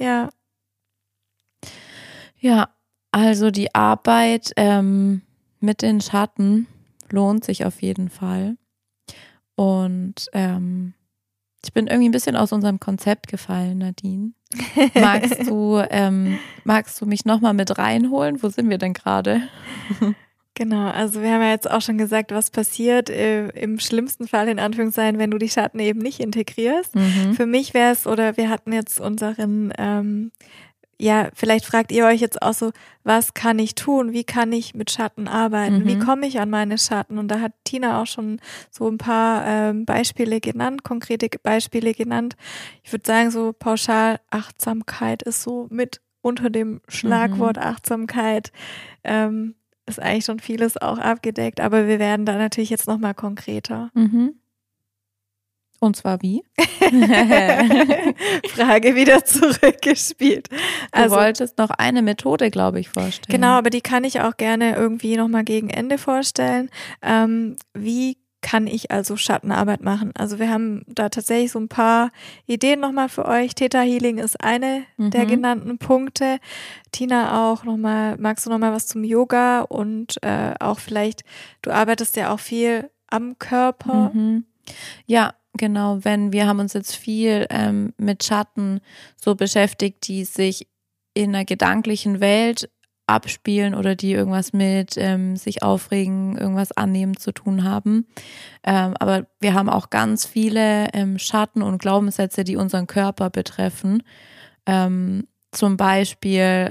[0.00, 0.28] Ja,
[2.38, 2.68] Ja,
[3.12, 5.22] also die Arbeit ähm,
[5.60, 6.66] mit den Schatten
[7.12, 8.56] lohnt sich auf jeden Fall.
[9.54, 10.94] Und ähm,
[11.64, 14.32] ich bin irgendwie ein bisschen aus unserem Konzept gefallen, Nadine.
[14.94, 18.42] Magst du, ähm, magst du mich nochmal mit reinholen?
[18.42, 19.42] Wo sind wir denn gerade?
[20.54, 24.48] Genau, also wir haben ja jetzt auch schon gesagt, was passiert äh, im schlimmsten Fall
[24.48, 26.94] in Anführungszeichen, wenn du die Schatten eben nicht integrierst.
[26.94, 27.34] Mhm.
[27.34, 30.30] Für mich wäre es, oder wir hatten jetzt unseren, ähm,
[31.02, 32.70] ja, vielleicht fragt ihr euch jetzt auch so,
[33.02, 34.12] was kann ich tun?
[34.12, 35.84] Wie kann ich mit Schatten arbeiten?
[35.84, 35.98] Wie Mhm.
[35.98, 37.18] komme ich an meine Schatten?
[37.18, 38.38] Und da hat Tina auch schon
[38.70, 42.36] so ein paar ähm, Beispiele genannt, konkrete Beispiele genannt.
[42.84, 47.62] Ich würde sagen, so pauschal Achtsamkeit ist so mit unter dem Schlagwort Mhm.
[47.64, 48.52] Achtsamkeit.
[49.02, 53.90] Ähm, ist eigentlich schon vieles auch abgedeckt, aber wir werden da natürlich jetzt nochmal konkreter.
[53.94, 54.34] Mhm.
[55.82, 56.44] Und zwar wie?
[58.54, 60.48] Frage wieder zurückgespielt.
[60.50, 60.56] Du
[60.92, 63.26] Also wolltest noch eine Methode, glaube ich, vorstellen.
[63.40, 66.70] genau, aber die kann ich auch gerne irgendwie nochmal gegen Ende vorstellen.
[67.02, 70.12] Ähm, wie kann ich also Schattenarbeit machen?
[70.16, 72.10] Also wir haben da tatsächlich so ein paar
[72.46, 73.54] Ideen nochmal für euch.
[73.54, 75.28] Theta Healing ist eine der Mhm.
[75.28, 76.38] genannten Punkte.
[76.92, 81.22] Tina auch nochmal, magst du nochmal was zum Yoga und äh, auch vielleicht,
[81.62, 84.10] du arbeitest ja auch viel am Körper.
[84.14, 84.44] Mhm.
[85.06, 85.98] Ja, genau.
[86.02, 88.80] Wenn wir haben uns jetzt viel ähm, mit Schatten
[89.16, 90.68] so beschäftigt, die sich
[91.14, 92.70] in einer gedanklichen Welt
[93.06, 98.06] abspielen oder die irgendwas mit ähm, sich aufregen, irgendwas annehmen zu tun haben.
[98.64, 104.02] Ähm, aber wir haben auch ganz viele ähm, Schatten und Glaubenssätze, die unseren Körper betreffen.
[104.66, 106.70] Ähm, zum Beispiel,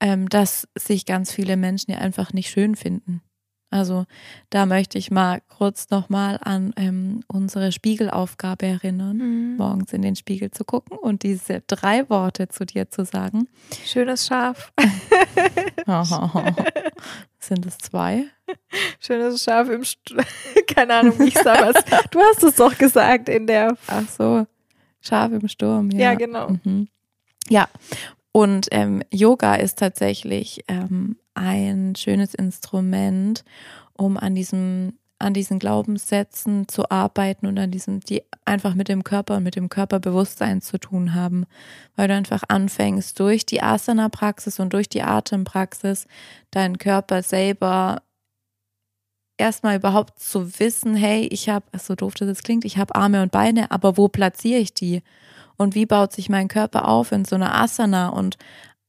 [0.00, 3.22] ähm, dass sich ganz viele Menschen ja einfach nicht schön finden.
[3.70, 4.06] Also
[4.50, 9.56] da möchte ich mal kurz nochmal an ähm, unsere Spiegelaufgabe erinnern, mhm.
[9.56, 13.48] morgens in den Spiegel zu gucken und diese drei Worte zu dir zu sagen.
[13.84, 14.72] Schönes Schaf.
[17.40, 18.26] Sind es zwei?
[19.00, 20.14] Schönes Schaf im St
[20.68, 21.72] keine Ahnung, wie ich sage.
[22.10, 23.76] Du hast es doch gesagt in der.
[23.88, 24.46] Ach so,
[25.00, 25.90] Schaf im Sturm.
[25.90, 26.50] Ja, ja genau.
[26.62, 26.88] Mhm.
[27.48, 27.68] Ja,
[28.32, 33.44] und ähm, Yoga ist tatsächlich ähm, ein schönes Instrument,
[33.94, 39.02] um an diesem an diesen Glaubenssätzen zu arbeiten und an diesen, die einfach mit dem
[39.02, 41.46] Körper und mit dem Körperbewusstsein zu tun haben,
[41.94, 46.06] weil du einfach anfängst, durch die Asana-Praxis und durch die Atempraxis
[46.50, 48.02] deinen Körper selber
[49.38, 53.22] erstmal überhaupt zu wissen, hey, ich habe, so doof das jetzt klingt, ich habe Arme
[53.22, 55.02] und Beine, aber wo platziere ich die?
[55.56, 58.36] Und wie baut sich mein Körper auf in so einer Asana und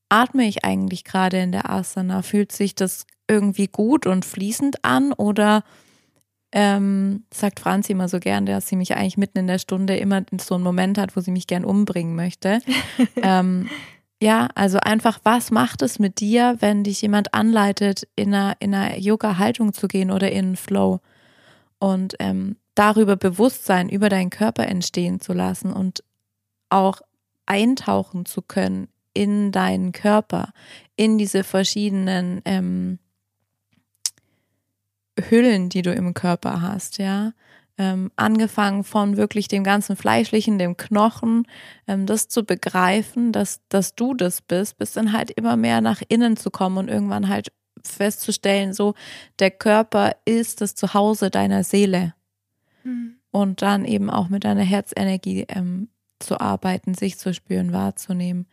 [0.09, 2.21] atme ich eigentlich gerade in der Asana?
[2.21, 5.63] Fühlt sich das irgendwie gut und fließend an oder
[6.53, 10.23] ähm, sagt Franzi immer so gern, dass sie mich eigentlich mitten in der Stunde immer
[10.39, 12.61] so einen Moment hat, wo sie mich gern umbringen möchte.
[13.21, 13.69] ähm,
[14.21, 18.73] ja, also einfach, was macht es mit dir, wenn dich jemand anleitet, in einer, in
[18.73, 21.01] einer Yoga-Haltung zu gehen oder in einen Flow?
[21.79, 26.03] Und ähm, darüber Bewusstsein über deinen Körper entstehen zu lassen und
[26.69, 27.01] auch
[27.45, 28.87] eintauchen zu können
[29.17, 30.53] in deinen Körper,
[30.95, 32.99] in diese verschiedenen ähm,
[35.19, 37.33] Hüllen, die du im Körper hast, ja.
[37.79, 41.47] Ähm, angefangen von wirklich dem ganzen Fleischlichen, dem Knochen,
[41.87, 46.01] ähm, das zu begreifen, dass, dass du das bist, bis dann halt immer mehr nach
[46.07, 47.51] innen zu kommen und irgendwann halt
[47.83, 48.93] festzustellen, so
[49.39, 52.13] der Körper ist das Zuhause deiner Seele.
[52.83, 53.15] Mhm.
[53.31, 55.89] Und dann eben auch mit deiner Herzenergie ähm,
[56.19, 58.47] zu arbeiten, sich zu spüren, wahrzunehmen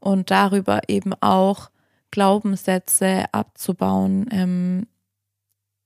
[0.00, 1.70] und darüber eben auch
[2.10, 4.86] Glaubenssätze abzubauen, ähm,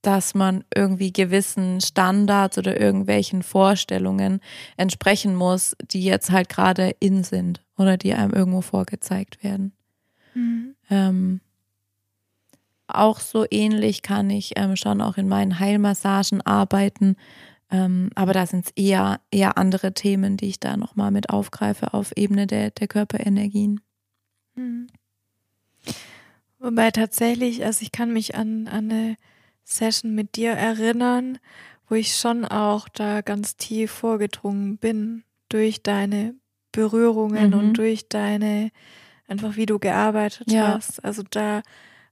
[0.01, 4.39] dass man irgendwie gewissen Standards oder irgendwelchen Vorstellungen
[4.77, 9.73] entsprechen muss, die jetzt halt gerade in sind oder die einem irgendwo vorgezeigt werden.
[10.35, 10.75] Mhm.
[10.89, 11.41] Ähm,
[12.87, 17.15] auch so ähnlich kann ich ähm, schon auch in meinen Heilmassagen arbeiten,
[17.71, 21.93] ähm, aber da sind es eher, eher andere Themen, die ich da nochmal mit aufgreife
[21.93, 23.81] auf Ebene der, der Körperenergien.
[24.55, 24.87] Mhm.
[26.59, 29.17] Wobei tatsächlich, also ich kann mich an, an eine
[29.63, 31.37] Session mit dir erinnern,
[31.87, 36.35] wo ich schon auch da ganz tief vorgedrungen bin durch deine
[36.71, 37.59] Berührungen mhm.
[37.59, 38.71] und durch deine,
[39.27, 40.73] einfach wie du gearbeitet ja.
[40.73, 41.03] hast.
[41.03, 41.61] Also da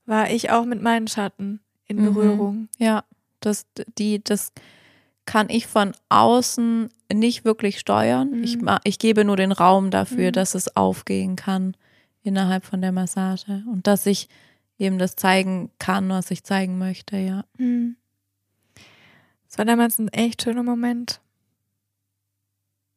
[0.05, 2.13] war ich auch mit meinen Schatten in mhm.
[2.13, 2.69] Berührung.
[2.77, 3.03] Ja,
[3.39, 3.65] das,
[3.97, 4.51] die, das
[5.25, 8.31] kann ich von außen nicht wirklich steuern.
[8.37, 8.43] Mhm.
[8.43, 10.33] Ich, ich gebe nur den Raum dafür, mhm.
[10.33, 11.75] dass es aufgehen kann
[12.23, 14.29] innerhalb von der Massage und dass ich
[14.77, 17.45] eben das zeigen kann, was ich zeigen möchte, ja.
[17.57, 17.95] Mhm.
[19.49, 21.21] Es war damals ein echt schöner Moment.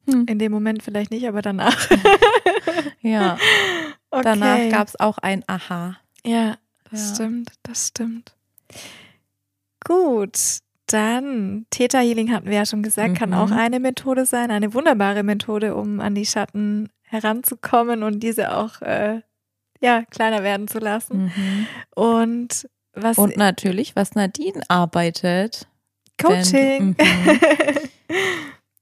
[0.06, 0.24] Hm.
[0.26, 1.90] In dem Moment vielleicht nicht, aber danach.
[3.02, 3.36] ja.
[4.10, 4.22] Okay.
[4.24, 5.98] Danach gab es auch ein Aha.
[6.24, 6.56] Ja,
[6.90, 7.14] das ja.
[7.14, 8.34] stimmt, das stimmt.
[9.84, 10.38] Gut,
[10.86, 13.14] dann Theta Healing hatten wir ja schon gesagt, mhm.
[13.14, 18.56] kann auch eine Methode sein, eine wunderbare Methode, um an die Schatten heranzukommen und diese
[18.56, 19.20] auch äh,
[19.80, 21.24] ja, kleiner werden zu lassen.
[21.24, 21.66] Mhm.
[21.94, 23.18] Und was.
[23.18, 25.66] Und natürlich, was Nadine arbeitet.
[26.20, 26.96] Coaching.
[26.98, 27.40] Wenn, mhm.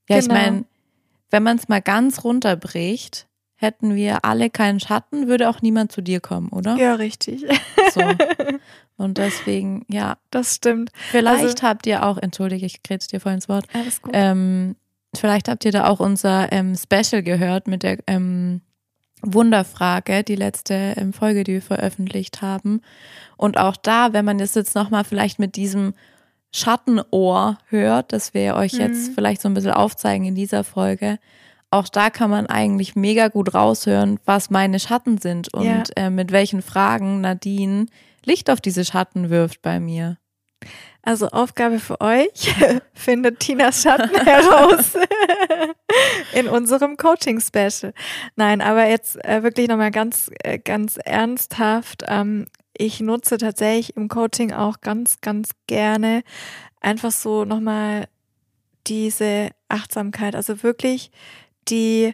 [0.09, 0.19] ja, genau.
[0.19, 0.65] ich meine,
[1.31, 6.01] wenn man es mal ganz runterbricht, hätten wir alle keinen Schatten, würde auch niemand zu
[6.01, 6.75] dir kommen, oder?
[6.77, 7.45] Ja, richtig.
[7.93, 8.01] So.
[8.97, 10.17] Und deswegen, ja.
[10.31, 10.91] Das stimmt.
[11.11, 13.65] Vielleicht also, habt ihr auch, entschuldige, ich kretze dir vorhin ins Wort.
[13.73, 14.13] Alles gut.
[14.15, 14.77] Ähm,
[15.19, 18.61] vielleicht habt ihr da auch unser ähm, Special gehört mit der ähm,
[19.21, 22.81] Wunderfrage, die letzte ähm, Folge, die wir veröffentlicht haben.
[23.37, 25.93] Und auch da, wenn man das jetzt nochmal vielleicht mit diesem
[26.53, 28.81] Schattenohr hört, das wir euch mhm.
[28.81, 31.19] jetzt vielleicht so ein bisschen aufzeigen in dieser Folge,
[31.71, 35.83] auch da kann man eigentlich mega gut raushören, was meine Schatten sind und ja.
[35.97, 37.87] äh, mit welchen Fragen Nadine
[38.23, 40.17] Licht auf diese Schatten wirft bei mir.
[41.05, 42.51] Also Aufgabe für euch,
[42.95, 44.93] findet Tinas Schatten heraus
[46.33, 47.93] in unserem Coaching-Special.
[48.35, 52.03] Nein, aber jetzt äh, wirklich nochmal ganz, äh, ganz ernsthaft.
[52.07, 56.23] Ähm, ich nutze tatsächlich im Coaching auch ganz, ganz gerne
[56.81, 58.07] einfach so nochmal
[58.87, 61.11] diese Achtsamkeit, also wirklich
[61.67, 62.13] die,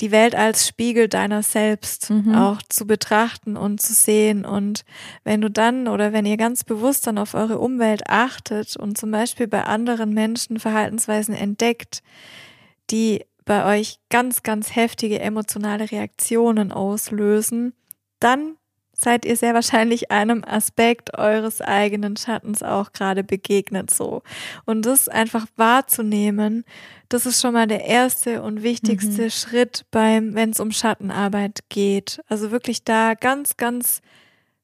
[0.00, 2.34] die Welt als Spiegel deiner selbst Mhm.
[2.34, 4.44] auch zu betrachten und zu sehen.
[4.44, 4.84] Und
[5.24, 9.10] wenn du dann oder wenn ihr ganz bewusst dann auf eure Umwelt achtet und zum
[9.10, 12.02] Beispiel bei anderen Menschen Verhaltensweisen entdeckt,
[12.90, 17.74] die bei euch ganz, ganz heftige emotionale Reaktionen auslösen,
[18.20, 18.56] dann
[19.00, 24.22] seid ihr sehr wahrscheinlich einem Aspekt eures eigenen Schattens auch gerade begegnet so.
[24.66, 26.64] Und das einfach wahrzunehmen,
[27.08, 29.30] das ist schon mal der erste und wichtigste Mhm.
[29.30, 32.20] Schritt beim, wenn es um Schattenarbeit geht.
[32.28, 34.02] Also wirklich da ganz, ganz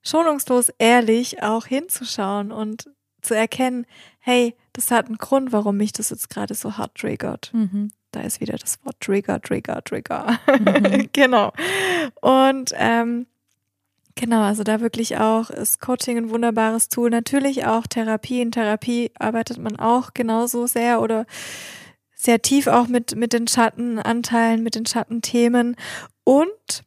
[0.03, 2.91] schonungslos ehrlich auch hinzuschauen und
[3.23, 3.87] zu erkennen,
[4.19, 7.51] hey, das hat einen Grund, warum mich das jetzt gerade so hart triggert.
[7.55, 7.91] Mhm.
[8.13, 10.39] Da ist wieder das Wort Trigger, Trigger, Trigger.
[10.61, 11.09] Mhm.
[11.13, 11.53] genau.
[12.21, 13.27] Und ähm,
[14.17, 17.11] genau, also da wirklich auch ist Coaching ein wunderbares Tool.
[17.11, 18.41] Natürlich auch Therapie.
[18.41, 21.27] In Therapie arbeitet man auch genauso sehr oder
[22.15, 25.77] sehr tief auch mit, mit den Schattenanteilen, mit den Schattenthemen.
[26.25, 26.85] Und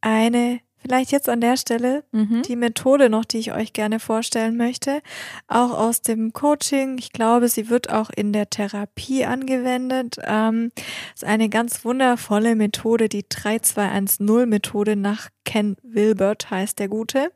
[0.00, 2.42] eine, vielleicht jetzt an der Stelle, Mhm.
[2.42, 5.02] die Methode noch, die ich euch gerne vorstellen möchte,
[5.48, 6.98] auch aus dem Coaching.
[6.98, 10.16] Ich glaube, sie wird auch in der Therapie angewendet.
[10.22, 10.70] Ähm,
[11.14, 17.32] ist eine ganz wundervolle Methode, die 3210-Methode nach Ken Wilbert heißt der Gute.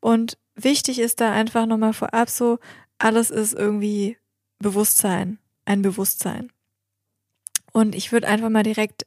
[0.00, 2.58] Und wichtig ist da einfach nochmal vorab so,
[2.98, 4.16] alles ist irgendwie
[4.58, 6.50] Bewusstsein, ein Bewusstsein.
[7.72, 9.06] Und ich würde einfach mal direkt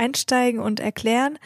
[0.00, 1.38] einsteigen und erklären.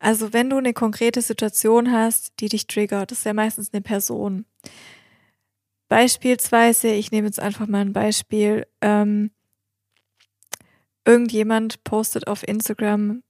[0.00, 3.82] Also wenn du eine konkrete Situation hast, die dich triggert, das ist ja meistens eine
[3.82, 4.46] Person.
[5.88, 9.30] Beispielsweise, ich nehme jetzt einfach mal ein Beispiel, ähm,
[11.04, 13.22] irgendjemand postet auf Instagram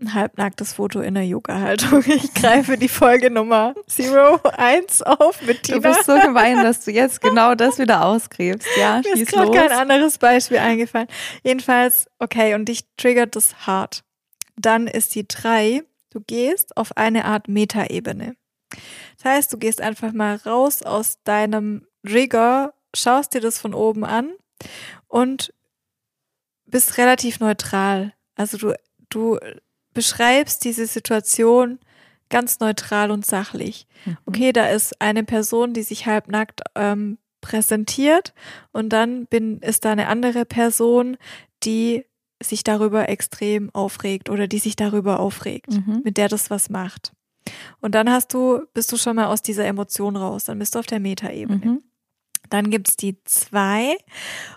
[0.00, 2.02] ein halbnacktes Foto in der Yoga-Haltung.
[2.06, 5.88] Ich greife die Folge Nummer 01 auf mit Du Tina.
[5.88, 8.68] bist so gemein, dass du jetzt genau das wieder ausgräbst.
[8.78, 11.08] Ja, Mir ist gerade kein anderes Beispiel eingefallen.
[11.42, 14.02] Jedenfalls, okay, und dich triggert das hart.
[14.56, 18.36] Dann ist die drei, du gehst auf eine Art Metaebene.
[19.16, 24.04] Das heißt, du gehst einfach mal raus aus deinem Trigger, schaust dir das von oben
[24.04, 24.32] an
[25.08, 25.52] und
[26.66, 28.14] bist relativ neutral.
[28.36, 28.74] Also du,
[29.08, 29.38] du
[29.92, 31.78] beschreibst diese Situation
[32.30, 33.86] ganz neutral und sachlich.
[34.04, 34.16] Mhm.
[34.26, 38.34] Okay, da ist eine Person, die sich halbnackt ähm, präsentiert
[38.72, 41.16] und dann bin, ist da eine andere Person,
[41.62, 42.06] die
[42.44, 46.02] sich darüber extrem aufregt oder die sich darüber aufregt, Mhm.
[46.04, 47.12] mit der das was macht.
[47.80, 50.78] Und dann hast du, bist du schon mal aus dieser Emotion raus, dann bist du
[50.78, 51.60] auf der Metaebene.
[51.64, 51.82] Mhm.
[52.50, 53.96] Dann gibt's die zwei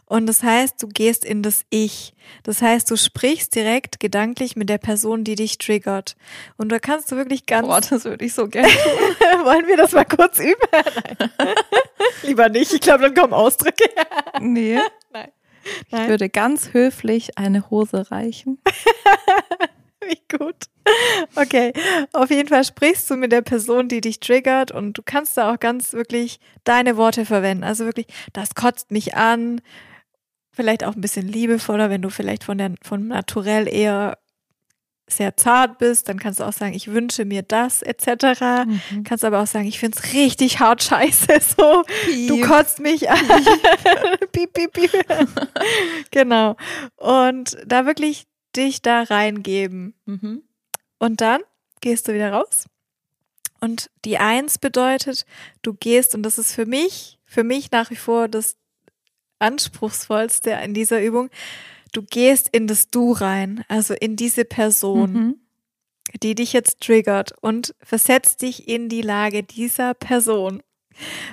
[0.06, 2.14] und das heißt, du gehst in das Ich.
[2.44, 6.18] Das heißt, du sprichst direkt gedanklich mit der Person, die dich triggert.
[6.58, 8.68] Und da kannst du wirklich ganz Boah, das würde ich so gerne.
[8.68, 10.60] wollen wir das mal kurz üben?
[12.24, 12.74] Lieber nicht.
[12.74, 13.86] Ich glaube, dann kommen Ausdrücke.
[14.42, 14.80] Nee.
[15.14, 15.32] Nein.
[15.86, 16.10] Ich Nein.
[16.10, 18.60] würde ganz höflich eine Hose reichen.
[20.02, 20.56] Wie gut.
[21.36, 21.74] Okay.
[22.14, 25.54] Auf jeden Fall sprichst du mit der Person, die dich triggert und du kannst da
[25.54, 27.64] auch ganz wirklich deine Worte verwenden.
[27.64, 29.62] Also wirklich, das kotzt mich an.
[30.52, 34.18] Vielleicht auch ein bisschen liebevoller, wenn du vielleicht von der, von naturell eher
[35.10, 38.66] sehr zart bist, dann kannst du auch sagen, ich wünsche mir das, etc.
[38.66, 39.04] Mhm.
[39.04, 41.28] Kannst aber auch sagen, ich find's richtig hart scheiße,
[41.58, 41.84] so.
[42.28, 42.46] Du Piep.
[42.46, 43.20] kotzt mich an.
[44.32, 44.92] piep, piep, piep.
[46.12, 46.56] genau.
[46.98, 49.94] Und da wirklich dich da reingeben.
[50.06, 50.44] Mhm.
[51.00, 51.42] Und dann
[51.82, 52.66] gehst du wieder raus.
[53.60, 55.26] Und die Eins bedeutet,
[55.62, 58.56] du gehst, und das ist für mich, für mich nach wie vor das
[59.40, 61.30] Anspruchsvollste in dieser Übung,
[61.92, 65.36] du gehst in das Du rein, also in diese Person Mhm.
[66.22, 70.64] die dich jetzt triggert und versetzt dich in die Lage dieser Person.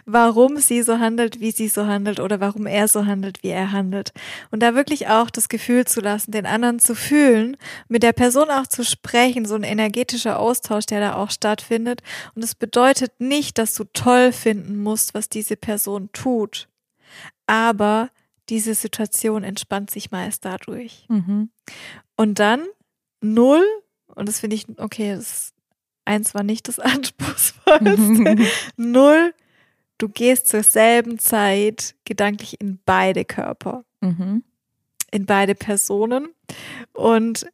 [0.05, 3.73] Warum sie so handelt, wie sie so handelt oder warum er so handelt, wie er
[3.73, 4.13] handelt.
[4.51, 7.57] Und da wirklich auch das Gefühl zu lassen, den anderen zu fühlen,
[7.89, 12.03] mit der Person auch zu sprechen, so ein energetischer Austausch, der da auch stattfindet.
[12.35, 16.69] Und es bedeutet nicht, dass du toll finden musst, was diese Person tut.
[17.47, 18.11] Aber
[18.49, 21.07] diese Situation entspannt sich meist dadurch.
[21.09, 21.51] Mhm.
[22.17, 22.65] Und dann
[23.21, 23.65] null,
[24.15, 25.53] und das finde ich, okay, das
[26.05, 28.37] eins war nicht das Anspruchsvollste.
[28.77, 29.35] null,
[29.99, 34.45] du gehst zur selben Zeit gedanklich in beide Körper, Mhm.
[35.11, 36.29] in beide Personen.
[36.93, 37.47] Und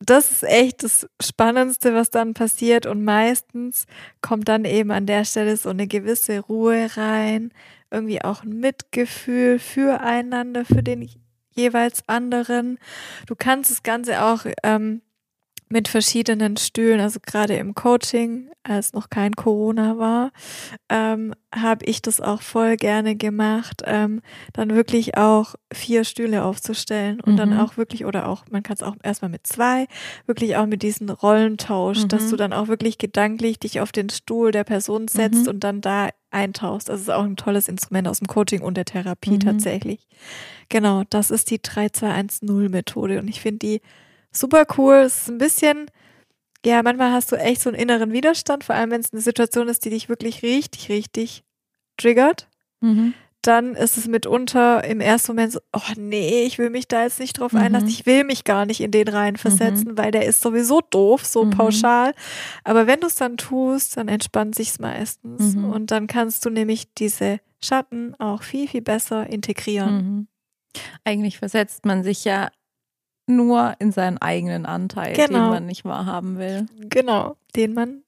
[0.00, 2.84] das ist echt das Spannendste, was dann passiert.
[2.84, 3.86] Und meistens
[4.20, 7.50] kommt dann eben an der Stelle so eine gewisse Ruhe rein,
[7.90, 11.08] irgendwie auch ein Mitgefühl füreinander, für den
[11.50, 12.78] jeweils anderen.
[13.26, 15.02] Du kannst das Ganze auch ähm,
[15.68, 20.30] mit verschiedenen Stühlen, also gerade im Coaching, als noch kein Corona war,
[20.88, 24.20] ähm, habe ich das auch voll gerne gemacht, ähm,
[24.52, 27.36] dann wirklich auch vier Stühle aufzustellen und mhm.
[27.36, 29.86] dann auch wirklich, oder auch, man kann es auch erstmal mit zwei,
[30.26, 32.08] wirklich auch mit diesem Rollentausch, mhm.
[32.08, 35.48] dass du dann auch wirklich gedanklich dich auf den Stuhl der Person setzt mhm.
[35.48, 36.88] und dann da eintauchst.
[36.88, 39.40] Das ist auch ein tolles Instrument aus dem Coaching und der Therapie mhm.
[39.40, 40.06] tatsächlich.
[40.68, 43.80] Genau, das ist die 3210 Methode und ich finde die
[44.36, 44.96] super cool.
[44.96, 45.90] Es ist ein bisschen,
[46.64, 49.68] ja, manchmal hast du echt so einen inneren Widerstand, vor allem wenn es eine Situation
[49.68, 51.44] ist, die dich wirklich richtig, richtig
[51.96, 52.48] triggert.
[52.80, 53.14] Mhm.
[53.42, 57.20] Dann ist es mitunter im ersten Moment so, oh nee, ich will mich da jetzt
[57.20, 57.60] nicht drauf mhm.
[57.60, 59.98] einlassen, ich will mich gar nicht in den rein versetzen, mhm.
[59.98, 61.50] weil der ist sowieso doof, so mhm.
[61.50, 62.12] pauschal.
[62.64, 65.54] Aber wenn du es dann tust, dann entspannt sich's meistens.
[65.54, 65.70] Mhm.
[65.70, 70.28] Und dann kannst du nämlich diese Schatten auch viel, viel besser integrieren.
[71.04, 72.50] Eigentlich versetzt man sich ja
[73.26, 75.26] nur in seinen eigenen Anteil, genau.
[75.26, 76.66] den man nicht wahrhaben will.
[76.88, 78.02] Genau, den man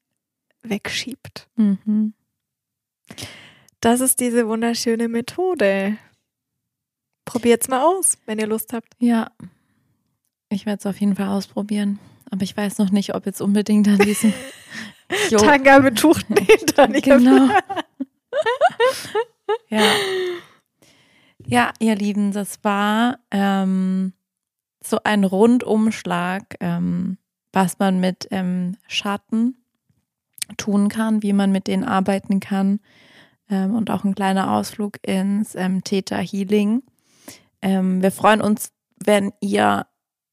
[0.62, 1.48] wegschiebt.
[1.56, 2.14] Mhm.
[3.80, 5.96] Das ist diese wunderschöne Methode.
[7.24, 8.94] Probiert's mal aus, wenn ihr Lust habt.
[8.98, 9.30] Ja,
[10.50, 11.98] ich werde es auf jeden Fall ausprobieren.
[12.30, 14.32] Aber ich weiß noch nicht, ob jetzt unbedingt an diesem
[15.30, 16.92] Tanga mit Tuchtenhintern.
[16.94, 17.48] genau.
[19.68, 19.82] ja.
[21.46, 24.12] Ja, ihr Lieben, das war ähm,
[24.82, 27.18] so ein Rundumschlag, ähm,
[27.52, 29.56] was man mit ähm, Schatten
[30.56, 32.80] tun kann, wie man mit denen arbeiten kann
[33.50, 36.82] ähm, und auch ein kleiner Ausflug ins ähm, Theta Healing.
[37.60, 38.72] Ähm, wir freuen uns,
[39.04, 39.86] wenn ihr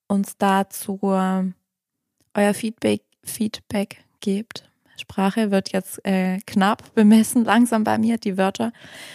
[0.08, 4.70] uns dazu euer Feedback, Feedback gebt.
[4.98, 8.72] Sprache wird jetzt äh, knapp bemessen, langsam bei mir, die Wörter.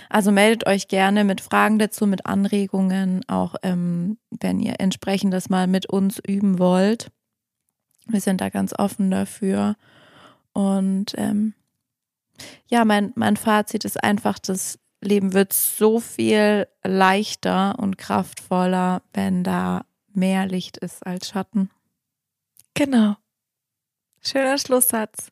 [0.09, 5.67] Also meldet euch gerne mit Fragen dazu, mit Anregungen, auch ähm, wenn ihr entsprechendes mal
[5.67, 7.11] mit uns üben wollt.
[8.07, 9.77] Wir sind da ganz offen dafür.
[10.53, 11.55] Und ähm,
[12.67, 19.45] ja, mein, mein Fazit ist einfach, das Leben wird so viel leichter und kraftvoller, wenn
[19.45, 21.71] da mehr Licht ist als Schatten.
[22.75, 23.17] Genau.
[24.23, 25.29] Schöner Schlusssatz.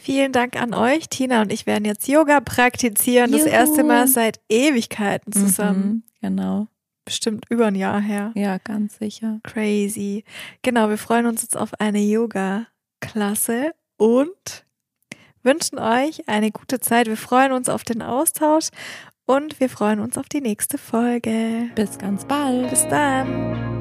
[0.00, 1.08] Vielen Dank an euch.
[1.08, 3.32] Tina und ich werden jetzt Yoga praktizieren.
[3.32, 3.42] Juhu.
[3.42, 5.82] Das erste Mal seit Ewigkeiten zusammen.
[5.82, 6.68] Mhm, genau.
[7.04, 8.32] Bestimmt über ein Jahr her.
[8.36, 9.40] Ja, ganz sicher.
[9.42, 10.24] Crazy.
[10.62, 14.66] Genau, wir freuen uns jetzt auf eine Yoga-Klasse und
[15.42, 17.08] wünschen euch eine gute Zeit.
[17.08, 18.68] Wir freuen uns auf den Austausch
[19.26, 21.70] und wir freuen uns auf die nächste Folge.
[21.74, 22.70] Bis ganz bald.
[22.70, 23.77] Bis dann.